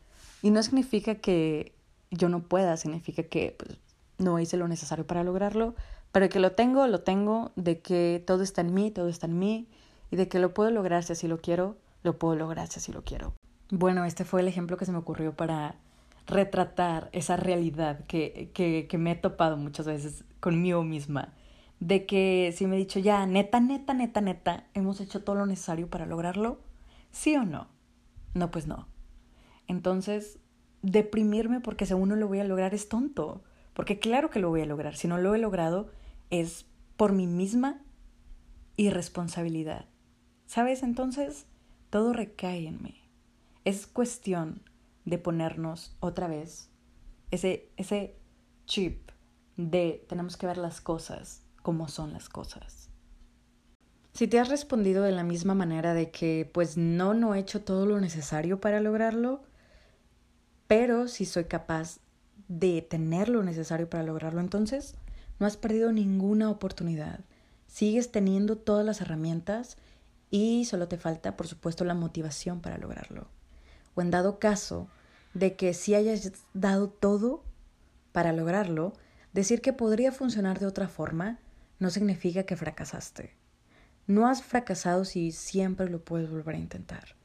Y 0.41 0.51
no 0.51 0.63
significa 0.63 1.15
que 1.15 1.73
yo 2.09 2.29
no 2.29 2.41
pueda, 2.41 2.77
significa 2.77 3.23
que 3.23 3.57
pues, 3.59 3.77
no 4.17 4.39
hice 4.39 4.55
lo 4.55 4.69
necesario 4.69 5.05
para 5.05 5.25
lograrlo, 5.25 5.75
pero 6.11 6.29
que 6.29 6.39
lo 6.39 6.53
tengo, 6.53 6.87
lo 6.87 7.01
tengo, 7.01 7.51
de 7.55 7.79
que 7.79 8.23
todo 8.25 8.43
está 8.43 8.61
en 8.61 8.73
mí, 8.73 8.91
todo 8.91 9.07
está 9.07 9.27
en 9.27 9.37
mí, 9.37 9.67
y 10.11 10.15
de 10.15 10.27
que 10.27 10.39
lo 10.39 10.53
puedo 10.53 10.71
lograr 10.71 11.03
si 11.03 11.13
así 11.13 11.27
lo 11.27 11.39
quiero, 11.39 11.77
lo 12.03 12.17
puedo 12.17 12.35
lograr 12.35 12.67
si 12.67 12.79
así 12.79 12.91
lo 12.91 13.03
quiero. 13.03 13.33
Bueno, 13.71 14.05
este 14.05 14.25
fue 14.25 14.41
el 14.41 14.47
ejemplo 14.47 14.77
que 14.77 14.85
se 14.85 14.91
me 14.91 14.97
ocurrió 14.97 15.33
para 15.35 15.75
retratar 16.25 17.09
esa 17.11 17.37
realidad 17.37 18.05
que, 18.07 18.51
que, 18.53 18.87
que 18.89 18.97
me 18.97 19.11
he 19.11 19.15
topado 19.15 19.57
muchas 19.57 19.85
veces 19.85 20.23
conmigo 20.39 20.83
misma. 20.83 21.33
De 21.79 22.05
que 22.05 22.53
si 22.55 22.67
me 22.67 22.75
he 22.75 22.79
dicho, 22.79 22.99
ya, 22.99 23.25
neta, 23.25 23.59
neta, 23.59 23.93
neta, 23.93 24.21
neta, 24.21 24.65
hemos 24.73 24.99
hecho 24.99 25.23
todo 25.23 25.35
lo 25.35 25.45
necesario 25.45 25.89
para 25.89 26.05
lograrlo, 26.05 26.59
¿sí 27.11 27.35
o 27.35 27.43
no? 27.43 27.67
No, 28.33 28.51
pues 28.51 28.67
no. 28.67 28.87
Entonces, 29.67 30.39
deprimirme 30.81 31.61
porque 31.61 31.85
según 31.85 32.09
no 32.09 32.15
lo 32.15 32.27
voy 32.27 32.39
a 32.39 32.43
lograr 32.43 32.73
es 32.73 32.89
tonto. 32.89 33.43
Porque 33.73 33.99
claro 33.99 34.29
que 34.29 34.39
lo 34.39 34.49
voy 34.49 34.61
a 34.61 34.65
lograr. 34.65 34.95
Si 34.95 35.07
no 35.07 35.17
lo 35.17 35.35
he 35.35 35.37
logrado, 35.37 35.89
es 36.29 36.65
por 36.97 37.13
mi 37.13 37.27
misma 37.27 37.81
irresponsabilidad. 38.77 39.85
¿Sabes? 40.45 40.83
Entonces, 40.83 41.45
todo 41.89 42.13
recae 42.13 42.67
en 42.67 42.81
mí. 42.81 43.01
Es 43.65 43.87
cuestión 43.87 44.63
de 45.05 45.17
ponernos 45.17 45.95
otra 45.99 46.27
vez 46.27 46.69
ese, 47.31 47.71
ese 47.77 48.15
chip 48.65 49.11
de 49.57 50.05
tenemos 50.07 50.37
que 50.37 50.47
ver 50.47 50.57
las 50.57 50.81
cosas 50.81 51.43
como 51.61 51.87
son 51.87 52.13
las 52.13 52.29
cosas. 52.29 52.89
Si 54.13 54.27
te 54.27 54.39
has 54.39 54.49
respondido 54.49 55.03
de 55.03 55.11
la 55.11 55.23
misma 55.23 55.53
manera 55.53 55.93
de 55.93 56.11
que 56.11 56.49
pues 56.51 56.77
no, 56.77 57.13
no 57.13 57.35
he 57.35 57.39
hecho 57.39 57.61
todo 57.61 57.85
lo 57.85 57.99
necesario 57.99 58.59
para 58.59 58.79
lograrlo, 58.79 59.43
pero 60.67 61.07
si 61.07 61.25
soy 61.25 61.45
capaz 61.45 61.99
de 62.47 62.81
tener 62.81 63.29
lo 63.29 63.43
necesario 63.43 63.89
para 63.89 64.03
lograrlo, 64.03 64.41
entonces 64.41 64.95
no 65.39 65.47
has 65.47 65.57
perdido 65.57 65.91
ninguna 65.91 66.49
oportunidad. 66.49 67.21
Sigues 67.67 68.11
teniendo 68.11 68.57
todas 68.57 68.85
las 68.85 69.01
herramientas 69.01 69.77
y 70.29 70.65
solo 70.65 70.87
te 70.87 70.97
falta, 70.97 71.35
por 71.37 71.47
supuesto, 71.47 71.85
la 71.85 71.93
motivación 71.93 72.61
para 72.61 72.77
lograrlo. 72.77 73.27
O 73.95 74.01
en 74.01 74.11
dado 74.11 74.39
caso 74.39 74.87
de 75.33 75.55
que 75.55 75.73
si 75.73 75.95
hayas 75.95 76.31
dado 76.53 76.89
todo 76.89 77.43
para 78.11 78.33
lograrlo, 78.33 78.93
decir 79.33 79.61
que 79.61 79.73
podría 79.73 80.11
funcionar 80.11 80.59
de 80.59 80.65
otra 80.65 80.87
forma 80.87 81.39
no 81.79 81.89
significa 81.89 82.43
que 82.43 82.57
fracasaste. 82.57 83.33
No 84.07 84.27
has 84.27 84.43
fracasado 84.43 85.05
si 85.05 85.31
siempre 85.31 85.89
lo 85.89 86.03
puedes 86.03 86.29
volver 86.29 86.55
a 86.55 86.59
intentar. 86.59 87.15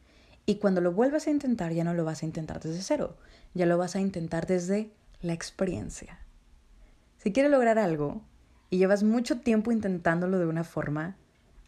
Y 0.46 0.56
cuando 0.56 0.80
lo 0.80 0.92
vuelvas 0.92 1.26
a 1.26 1.30
intentar 1.30 1.72
ya 1.72 1.84
no 1.84 1.94
lo 1.94 2.04
vas 2.04 2.22
a 2.22 2.26
intentar 2.26 2.60
desde 2.60 2.82
cero, 2.82 3.16
ya 3.54 3.66
lo 3.66 3.78
vas 3.78 3.96
a 3.96 4.00
intentar 4.00 4.46
desde 4.46 4.90
la 5.22 5.32
experiencia. 5.32 6.23
Si 7.24 7.32
quieres 7.32 7.50
lograr 7.50 7.78
algo 7.78 8.22
y 8.68 8.76
llevas 8.76 9.02
mucho 9.02 9.40
tiempo 9.40 9.72
intentándolo 9.72 10.38
de 10.38 10.46
una 10.46 10.62
forma, 10.62 11.16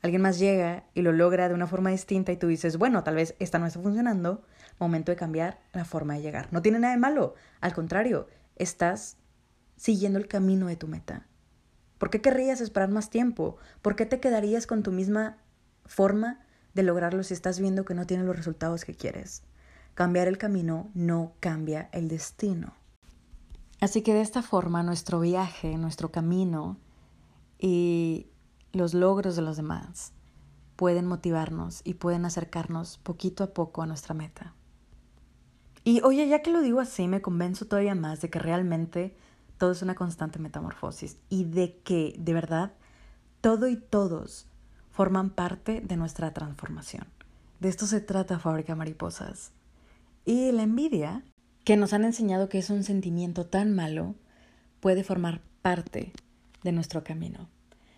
alguien 0.03 0.21
más 0.21 0.39
llega 0.39 0.85
y 0.93 1.01
lo 1.01 1.13
logra 1.13 1.49
de 1.49 1.55
una 1.55 1.67
forma 1.67 1.91
distinta 1.91 2.31
y 2.31 2.37
tú 2.37 2.47
dices, 2.47 2.77
bueno, 2.77 3.03
tal 3.03 3.15
vez 3.15 3.35
esta 3.39 3.59
no 3.59 3.67
está 3.67 3.81
funcionando, 3.81 4.45
momento 4.79 5.13
de 5.13 5.17
cambiar 5.17 5.59
la 5.73 5.87
forma 5.87 6.13
de 6.13 6.21
llegar. 6.21 6.49
No 6.53 6.61
tiene 6.61 6.79
nada 6.79 6.93
de 6.93 7.01
malo, 7.01 7.35
al 7.63 7.73
contrario, 7.73 8.29
estás 8.57 9.17
siguiendo 9.77 10.19
el 10.19 10.29
camino 10.29 10.67
de 10.67 10.77
tu 10.77 10.89
meta. 10.89 11.27
¿Por 11.97 12.11
qué 12.11 12.21
querrías 12.21 12.61
esperar 12.61 12.91
más 12.91 13.09
tiempo? 13.09 13.57
¿Por 13.81 13.97
qué 13.97 14.05
te 14.05 14.21
quedarías 14.21 14.67
con 14.67 14.83
tu 14.83 14.93
misma 14.93 15.39
forma 15.87 16.41
de 16.75 16.83
lograrlo 16.83 17.23
si 17.23 17.33
estás 17.33 17.59
viendo 17.59 17.87
que 17.87 17.95
no 17.95 18.07
tienes 18.07 18.27
los 18.27 18.37
resultados 18.37 18.85
que 18.85 18.95
quieres. 18.95 19.43
Cambiar 19.95 20.29
el 20.29 20.37
camino 20.37 20.91
no 20.93 21.33
cambia 21.41 21.89
el 21.93 22.09
destino. 22.09 22.75
Así 23.81 24.03
que 24.03 24.15
de 24.15 24.23
esta 24.23 24.43
forma 24.43 24.83
nuestro 24.83 25.21
viaje, 25.21 25.77
nuestro 25.77 26.11
camino 26.11 26.79
y 27.59 28.29
los 28.73 28.95
logros 28.95 29.37
de 29.37 29.43
los 29.43 29.57
demás 29.57 30.13
pueden 30.77 31.07
motivarnos 31.07 31.81
y 31.85 31.95
pueden 31.95 32.25
acercarnos 32.25 32.99
poquito 32.99 33.45
a 33.45 33.55
poco 33.55 33.83
a 33.83 33.87
nuestra 33.87 34.15
meta. 34.15 34.55
Y 35.85 36.03
oye, 36.03 36.27
ya 36.29 36.43
que 36.43 36.51
lo 36.51 36.61
digo 36.61 36.81
así, 36.81 37.07
me 37.07 37.23
convenzo 37.23 37.67
todavía 37.67 37.95
más 37.95 38.21
de 38.21 38.29
que 38.29 38.39
realmente 38.39 39.17
todo 39.57 39.73
es 39.73 39.83
una 39.83 39.95
constante 39.95 40.39
metamorfosis 40.39 41.19
y 41.29 41.45
de 41.45 41.79
que, 41.79 42.15
de 42.19 42.35
verdad, 42.35 42.75
todo 43.41 43.69
y 43.69 43.77
todos 43.77 44.49
forman 44.91 45.31
parte 45.31 45.81
de 45.81 45.97
nuestra 45.97 46.33
transformación. 46.35 47.07
De 47.61 47.69
esto 47.69 47.87
se 47.87 48.01
trata 48.01 48.39
Fábrica 48.39 48.75
Mariposas. 48.75 49.53
Y 50.25 50.51
la 50.53 50.63
envidia, 50.63 51.23
que 51.67 51.77
nos 51.77 51.93
han 51.93 52.05
enseñado 52.05 52.49
que 52.49 52.59
es 52.59 52.71
un 52.71 52.85
sentimiento 52.85 53.45
tan 53.45 53.75
malo, 53.75 54.15
puede 54.79 55.03
formar 55.03 55.41
parte 55.63 56.13
de 56.63 56.71
nuestro 56.71 57.03
camino. 57.03 57.49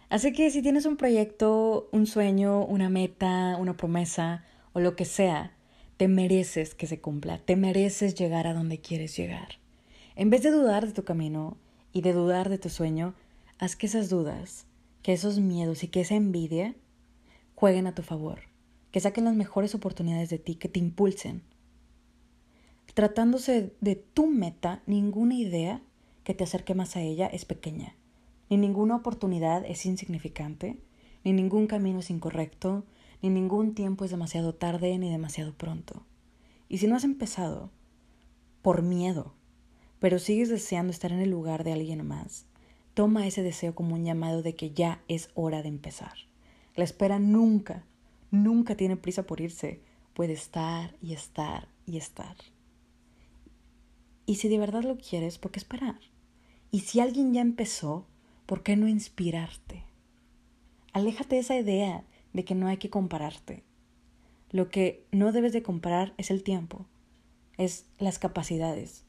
Así 0.08 0.32
que 0.32 0.50
si 0.50 0.62
tienes 0.62 0.86
un 0.86 0.96
proyecto, 0.96 1.90
un 1.92 2.06
sueño, 2.06 2.64
una 2.64 2.88
meta, 2.88 3.58
una 3.60 3.76
promesa 3.76 4.42
o 4.72 4.80
lo 4.80 4.96
que 4.96 5.04
sea, 5.04 5.52
te 5.98 6.08
mereces 6.08 6.74
que 6.74 6.86
se 6.86 7.02
cumpla, 7.02 7.40
te 7.44 7.56
mereces 7.56 8.14
llegar 8.14 8.46
a 8.46 8.54
donde 8.54 8.80
quieres 8.80 9.14
llegar. 9.14 9.58
En 10.16 10.30
vez 10.30 10.42
de 10.42 10.50
dudar 10.50 10.86
de 10.86 10.94
tu 10.94 11.04
camino 11.04 11.58
y 11.92 12.00
de 12.00 12.14
dudar 12.14 12.48
de 12.48 12.56
tu 12.56 12.70
sueño, 12.70 13.14
haz 13.58 13.76
que 13.76 13.84
esas 13.84 14.08
dudas, 14.08 14.64
que 15.02 15.12
esos 15.12 15.40
miedos 15.40 15.84
y 15.84 15.88
que 15.88 16.00
esa 16.00 16.14
envidia 16.14 16.74
jueguen 17.54 17.86
a 17.86 17.94
tu 17.94 18.00
favor, 18.00 18.40
que 18.92 19.00
saquen 19.00 19.26
las 19.26 19.36
mejores 19.36 19.74
oportunidades 19.74 20.30
de 20.30 20.38
ti, 20.38 20.54
que 20.54 20.70
te 20.70 20.80
impulsen. 20.80 21.42
Tratándose 22.98 23.72
de 23.80 23.94
tu 23.94 24.26
meta, 24.26 24.82
ninguna 24.86 25.36
idea 25.36 25.80
que 26.24 26.34
te 26.34 26.42
acerque 26.42 26.74
más 26.74 26.96
a 26.96 27.00
ella 27.00 27.28
es 27.28 27.44
pequeña. 27.44 27.94
Ni 28.50 28.56
ninguna 28.56 28.96
oportunidad 28.96 29.64
es 29.64 29.86
insignificante, 29.86 30.80
ni 31.22 31.32
ningún 31.32 31.68
camino 31.68 32.00
es 32.00 32.10
incorrecto, 32.10 32.82
ni 33.22 33.30
ningún 33.30 33.76
tiempo 33.76 34.04
es 34.04 34.10
demasiado 34.10 34.52
tarde 34.52 34.98
ni 34.98 35.12
demasiado 35.12 35.52
pronto. 35.52 36.02
Y 36.68 36.78
si 36.78 36.88
no 36.88 36.96
has 36.96 37.04
empezado, 37.04 37.70
por 38.62 38.82
miedo, 38.82 39.32
pero 40.00 40.18
sigues 40.18 40.48
deseando 40.48 40.90
estar 40.90 41.12
en 41.12 41.20
el 41.20 41.30
lugar 41.30 41.62
de 41.62 41.74
alguien 41.74 42.04
más, 42.04 42.46
toma 42.94 43.28
ese 43.28 43.44
deseo 43.44 43.76
como 43.76 43.94
un 43.94 44.04
llamado 44.04 44.42
de 44.42 44.56
que 44.56 44.72
ya 44.72 45.04
es 45.06 45.30
hora 45.34 45.62
de 45.62 45.68
empezar. 45.68 46.14
La 46.74 46.82
espera 46.82 47.20
nunca, 47.20 47.84
nunca 48.32 48.74
tiene 48.74 48.96
prisa 48.96 49.22
por 49.22 49.40
irse, 49.40 49.82
puede 50.14 50.32
estar 50.32 50.96
y 51.00 51.12
estar 51.12 51.68
y 51.86 51.98
estar. 51.98 52.34
Y 54.28 54.34
si 54.34 54.50
de 54.50 54.58
verdad 54.58 54.82
lo 54.82 54.98
quieres, 54.98 55.38
¿por 55.38 55.50
qué 55.50 55.58
esperar? 55.58 55.98
Y 56.70 56.80
si 56.80 57.00
alguien 57.00 57.32
ya 57.32 57.40
empezó, 57.40 58.06
¿por 58.44 58.62
qué 58.62 58.76
no 58.76 58.86
inspirarte? 58.86 59.84
Aléjate 60.92 61.36
de 61.36 61.40
esa 61.40 61.56
idea 61.56 62.04
de 62.34 62.44
que 62.44 62.54
no 62.54 62.68
hay 62.68 62.76
que 62.76 62.90
compararte. 62.90 63.64
Lo 64.50 64.68
que 64.68 65.06
no 65.12 65.32
debes 65.32 65.54
de 65.54 65.62
comparar 65.62 66.12
es 66.18 66.30
el 66.30 66.42
tiempo, 66.42 66.84
es 67.56 67.86
las 67.98 68.18
capacidades. 68.18 69.06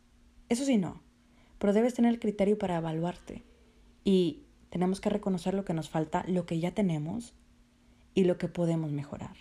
Eso 0.47 0.63
sí 0.63 0.77
no, 0.77 1.01
pero 1.57 1.73
debes 1.73 1.95
tener 1.95 2.13
el 2.13 2.21
criterio 2.21 2.57
para 2.57 2.77
evaluarte. 2.77 3.43
Y 4.05 4.43
tenemos 4.69 5.01
que 5.01 5.09
reconocer 5.09 5.53
lo 5.53 5.65
que 5.65 5.73
nos 5.73 5.89
falta, 5.89 6.23
lo 6.29 6.45
que 6.45 6.61
ya 6.61 6.71
tenemos 6.71 7.33
y 8.13 8.23
lo 8.23 8.37
que 8.37 8.47
podemos 8.47 8.93
mejorar. 8.93 9.35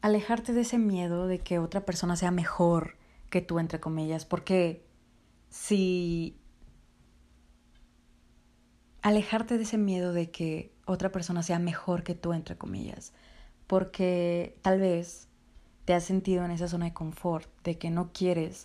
Alejarte 0.00 0.52
de 0.52 0.62
ese 0.62 0.78
miedo 0.78 1.28
de 1.28 1.38
que 1.38 1.60
otra 1.60 1.84
persona 1.84 2.16
sea 2.16 2.32
mejor 2.32 2.96
que 3.30 3.40
tú, 3.40 3.60
entre 3.60 3.78
comillas, 3.78 4.24
porque 4.24 4.85
si 5.48 6.36
alejarte 9.02 9.56
de 9.56 9.62
ese 9.62 9.78
miedo 9.78 10.12
de 10.12 10.30
que 10.30 10.72
otra 10.84 11.12
persona 11.12 11.42
sea 11.42 11.58
mejor 11.58 12.02
que 12.02 12.14
tú, 12.14 12.32
entre 12.32 12.56
comillas, 12.56 13.12
porque 13.66 14.58
tal 14.62 14.80
vez 14.80 15.28
te 15.84 15.94
has 15.94 16.04
sentido 16.04 16.44
en 16.44 16.50
esa 16.50 16.68
zona 16.68 16.86
de 16.86 16.94
confort, 16.94 17.48
de 17.62 17.78
que 17.78 17.90
no 17.90 18.10
quieres 18.12 18.64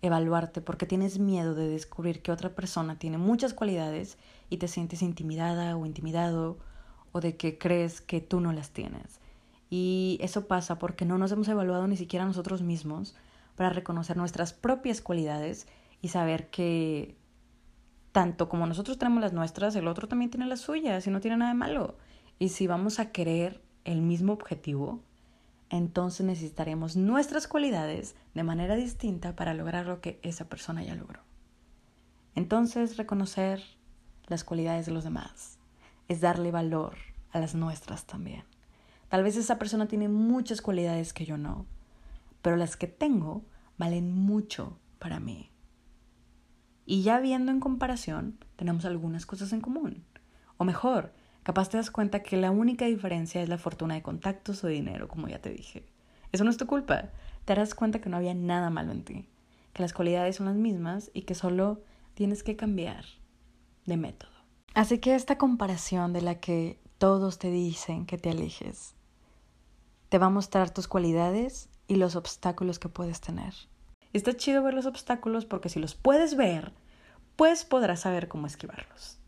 evaluarte 0.00 0.60
porque 0.60 0.86
tienes 0.86 1.18
miedo 1.18 1.54
de 1.54 1.68
descubrir 1.68 2.22
que 2.22 2.32
otra 2.32 2.54
persona 2.54 2.98
tiene 2.98 3.18
muchas 3.18 3.54
cualidades 3.54 4.18
y 4.50 4.56
te 4.56 4.68
sientes 4.68 5.00
intimidada 5.00 5.76
o 5.76 5.86
intimidado 5.86 6.58
o 7.12 7.20
de 7.20 7.36
que 7.36 7.58
crees 7.58 8.00
que 8.00 8.20
tú 8.20 8.40
no 8.40 8.52
las 8.52 8.70
tienes. 8.70 9.20
Y 9.70 10.18
eso 10.20 10.46
pasa 10.48 10.78
porque 10.78 11.04
no 11.04 11.18
nos 11.18 11.32
hemos 11.32 11.48
evaluado 11.48 11.86
ni 11.86 11.96
siquiera 11.96 12.24
nosotros 12.26 12.62
mismos 12.62 13.14
para 13.54 13.70
reconocer 13.70 14.16
nuestras 14.16 14.52
propias 14.52 15.00
cualidades 15.00 15.66
y 16.02 16.08
saber 16.08 16.50
que 16.50 17.16
tanto 18.10 18.48
como 18.48 18.66
nosotros 18.66 18.98
tenemos 18.98 19.22
las 19.22 19.32
nuestras, 19.32 19.74
el 19.76 19.88
otro 19.88 20.06
también 20.08 20.30
tiene 20.30 20.46
las 20.46 20.60
suyas 20.60 21.06
y 21.06 21.10
no 21.10 21.20
tiene 21.20 21.38
nada 21.38 21.52
de 21.52 21.58
malo. 21.58 21.96
Y 22.38 22.50
si 22.50 22.66
vamos 22.66 22.98
a 22.98 23.10
querer 23.12 23.62
el 23.84 24.02
mismo 24.02 24.34
objetivo, 24.34 25.00
entonces 25.70 26.26
necesitaremos 26.26 26.96
nuestras 26.96 27.48
cualidades 27.48 28.14
de 28.34 28.42
manera 28.42 28.74
distinta 28.74 29.34
para 29.34 29.54
lograr 29.54 29.86
lo 29.86 30.02
que 30.02 30.20
esa 30.22 30.48
persona 30.48 30.82
ya 30.82 30.94
logró. 30.94 31.20
Entonces, 32.34 32.96
reconocer 32.96 33.62
las 34.26 34.44
cualidades 34.44 34.86
de 34.86 34.92
los 34.92 35.04
demás 35.04 35.58
es 36.08 36.20
darle 36.20 36.50
valor 36.50 36.96
a 37.30 37.40
las 37.40 37.54
nuestras 37.54 38.04
también. 38.04 38.44
Tal 39.08 39.22
vez 39.22 39.36
esa 39.36 39.58
persona 39.58 39.86
tiene 39.86 40.08
muchas 40.08 40.60
cualidades 40.60 41.12
que 41.12 41.24
yo 41.24 41.38
no, 41.38 41.66
pero 42.42 42.56
las 42.56 42.76
que 42.76 42.86
tengo 42.86 43.42
valen 43.78 44.12
mucho 44.12 44.78
para 44.98 45.20
mí. 45.20 45.51
Y 46.84 47.02
ya 47.02 47.20
viendo 47.20 47.52
en 47.52 47.60
comparación, 47.60 48.38
tenemos 48.56 48.84
algunas 48.84 49.26
cosas 49.26 49.52
en 49.52 49.60
común. 49.60 50.04
O 50.56 50.64
mejor, 50.64 51.12
capaz 51.42 51.68
te 51.68 51.76
das 51.76 51.90
cuenta 51.90 52.22
que 52.22 52.36
la 52.36 52.50
única 52.50 52.86
diferencia 52.86 53.42
es 53.42 53.48
la 53.48 53.58
fortuna 53.58 53.94
de 53.94 54.02
contactos 54.02 54.64
o 54.64 54.68
dinero, 54.68 55.08
como 55.08 55.28
ya 55.28 55.40
te 55.40 55.50
dije. 55.50 55.86
Eso 56.32 56.44
no 56.44 56.50
es 56.50 56.56
tu 56.56 56.66
culpa. 56.66 57.10
Te 57.44 57.54
darás 57.54 57.74
cuenta 57.74 58.00
que 58.00 58.08
no 58.08 58.16
había 58.16 58.34
nada 58.34 58.70
malo 58.70 58.92
en 58.92 59.04
ti, 59.04 59.28
que 59.72 59.82
las 59.82 59.92
cualidades 59.92 60.36
son 60.36 60.46
las 60.46 60.56
mismas 60.56 61.10
y 61.12 61.22
que 61.22 61.34
solo 61.34 61.82
tienes 62.14 62.42
que 62.42 62.56
cambiar 62.56 63.04
de 63.86 63.96
método. 63.96 64.30
Así 64.74 64.98
que 64.98 65.14
esta 65.14 65.38
comparación 65.38 66.12
de 66.12 66.22
la 66.22 66.40
que 66.40 66.80
todos 66.98 67.38
te 67.38 67.50
dicen 67.50 68.06
que 68.06 68.16
te 68.16 68.30
alejes, 68.30 68.94
te 70.08 70.18
va 70.18 70.26
a 70.26 70.30
mostrar 70.30 70.70
tus 70.70 70.88
cualidades 70.88 71.68
y 71.88 71.96
los 71.96 72.16
obstáculos 72.16 72.78
que 72.78 72.88
puedes 72.88 73.20
tener. 73.20 73.54
Está 74.12 74.34
chido 74.36 74.62
ver 74.62 74.74
los 74.74 74.86
obstáculos 74.86 75.46
porque 75.46 75.68
si 75.68 75.80
los 75.80 75.94
puedes 75.94 76.36
ver, 76.36 76.72
pues 77.36 77.64
podrás 77.64 78.00
saber 78.00 78.28
cómo 78.28 78.46
esquivarlos. 78.46 79.18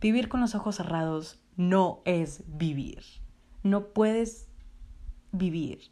Vivir 0.00 0.28
con 0.28 0.40
los 0.40 0.54
ojos 0.54 0.76
cerrados 0.76 1.40
no 1.56 2.02
es 2.04 2.44
vivir. 2.46 3.02
No 3.62 3.88
puedes 3.88 4.48
vivir 5.32 5.90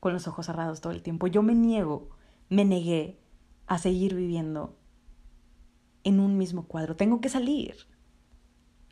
con 0.00 0.12
los 0.12 0.26
ojos 0.26 0.46
cerrados 0.46 0.80
todo 0.80 0.92
el 0.92 1.02
tiempo. 1.02 1.26
Yo 1.26 1.42
me 1.42 1.54
niego, 1.54 2.10
me 2.48 2.64
negué 2.64 3.20
a 3.66 3.78
seguir 3.78 4.14
viviendo 4.14 4.78
en 6.04 6.18
un 6.18 6.38
mismo 6.38 6.66
cuadro. 6.66 6.96
Tengo 6.96 7.20
que 7.20 7.28
salir. 7.28 7.76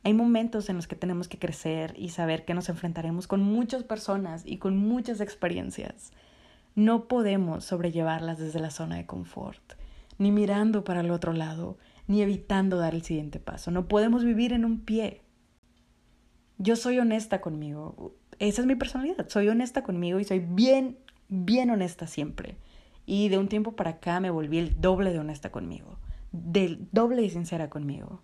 Hay 0.03 0.15
momentos 0.15 0.69
en 0.69 0.77
los 0.77 0.87
que 0.87 0.97
tenemos 0.97 1.29
que 1.29 1.39
crecer 1.39 1.95
y 1.97 2.11
saber 2.11 2.45
que 2.45 2.55
nos 2.55 2.69
enfrentaremos 2.69 3.27
con 3.27 3.43
muchas 3.43 3.83
personas 3.83 4.47
y 4.47 4.59
con 4.59 4.77
muchas 4.77 5.21
experiencias. 5.21 6.13
No 6.75 7.09
podemos 7.09 7.65
sobrellevarlas 7.65 8.39
desde 8.39 8.61
la 8.61 8.71
zona 8.71 8.97
de 8.97 9.07
confort, 9.07 9.75
ni 10.19 10.31
mirando 10.31 10.85
para 10.85 11.01
el 11.01 11.11
otro 11.11 11.33
lado, 11.33 11.79
ni 12.07 12.23
evitando 12.23 12.79
dar 12.79 12.95
el 12.95 13.03
siguiente 13.03 13.41
paso. 13.41 13.71
No 13.71 13.89
podemos 13.89 14.25
vivir 14.25 14.53
en 14.53 14.65
un 14.65 14.81
pie. 14.81 15.23
Yo 16.59 16.77
soy 16.77 16.99
honesta 16.99 17.41
conmigo. 17.41 18.15
Esa 18.39 18.63
es 18.63 18.67
mi 18.67 18.77
personalidad. 18.77 19.29
Soy 19.29 19.49
honesta 19.49 19.83
conmigo 19.83 20.21
y 20.21 20.25
soy 20.25 20.41
bien, 20.41 20.99
bien 21.29 21.71
honesta 21.71 22.07
siempre. 22.07 22.57
Y 23.07 23.29
de 23.29 23.39
un 23.39 23.49
tiempo 23.49 23.77
para 23.77 23.91
acá 23.91 24.21
me 24.21 24.31
volví 24.31 24.59
el 24.59 24.81
doble 24.81 25.13
de 25.13 25.19
honesta 25.19 25.51
conmigo. 25.51 25.99
Del 26.33 26.89
doble 26.93 27.23
y 27.23 27.31
sincera 27.31 27.71
conmigo. 27.71 28.23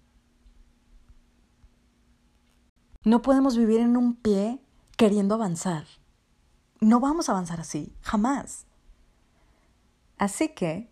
No 3.05 3.23
podemos 3.23 3.57
vivir 3.57 3.81
en 3.81 3.97
un 3.97 4.17
pie 4.17 4.59
queriendo 4.97 5.37
avanzar. 5.37 5.85
No 6.87 7.01
vamos 7.01 7.29
a 7.29 7.33
avanzar 7.33 7.59
así, 7.59 7.93
jamás. 8.01 8.65
Así 10.19 10.51
que 10.51 10.89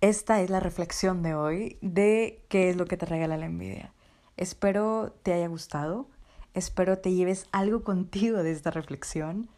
esta 0.00 0.40
es 0.40 0.48
la 0.48 0.58
reflexión 0.58 1.22
de 1.22 1.34
hoy 1.34 1.76
de 1.82 2.46
qué 2.48 2.70
es 2.70 2.76
lo 2.76 2.86
que 2.86 2.96
te 2.96 3.04
regala 3.04 3.36
la 3.36 3.44
envidia. 3.44 3.92
Espero 4.38 5.12
te 5.22 5.34
haya 5.34 5.48
gustado, 5.48 6.08
espero 6.54 6.96
te 6.96 7.12
lleves 7.12 7.46
algo 7.52 7.84
contigo 7.84 8.42
de 8.42 8.52
esta 8.52 8.70
reflexión 8.70 9.50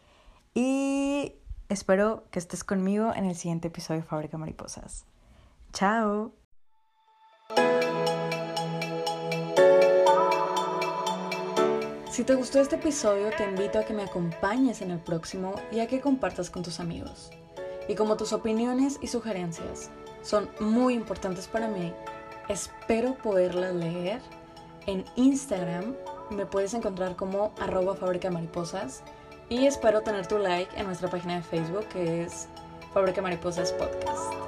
y 0.55 1.34
espero 1.68 2.24
que 2.32 2.40
estés 2.40 2.64
conmigo 2.64 3.12
en 3.14 3.24
el 3.24 3.36
siguiente 3.36 3.68
episodio 3.68 4.00
de 4.00 4.09
Fábrica 4.09 4.36
Mariposas. 4.36 5.05
Chao. 5.72 6.32
Si 12.15 12.23
te 12.23 12.37
gustó 12.37 12.61
este 12.61 12.77
episodio, 12.77 13.31
te 13.37 13.43
invito 13.43 13.77
a 13.77 13.85
que 13.85 13.93
me 13.93 14.05
acompañes 14.05 14.83
en 14.83 14.93
el 14.93 15.01
próximo 15.01 15.57
y 15.73 15.81
a 15.81 15.89
que 15.89 16.01
compartas 16.01 16.49
con 16.49 16.62
tus 16.62 16.79
amigos. 16.79 17.33
Y 17.89 17.97
como 17.97 18.17
tus 18.17 18.33
opiniones 18.33 19.01
y 19.03 19.09
sugerencias 19.09 19.91
son 20.23 20.49
muy 20.61 20.95
importantes 20.95 21.49
para 21.49 21.67
mí, 21.67 21.93
espero 22.49 23.17
poderlas 23.17 23.75
leer. 23.75 24.21
En 24.87 25.05
Instagram 25.17 25.97
me 26.31 26.47
puedes 26.47 26.73
encontrar 26.75 27.17
como 27.17 27.53
arroba 27.59 27.97
fábrica 27.97 28.31
mariposas 28.31 29.03
y 29.49 29.67
espero 29.67 30.03
tener 30.03 30.29
tu 30.29 30.39
like 30.39 30.71
en 30.79 30.87
nuestra 30.87 31.11
página 31.11 31.35
de 31.35 31.43
Facebook 31.43 31.89
que 31.89 32.23
es 32.23 32.47
Fábrica 32.93 33.23
Mariposas 33.23 33.73
Podcast. 33.73 34.43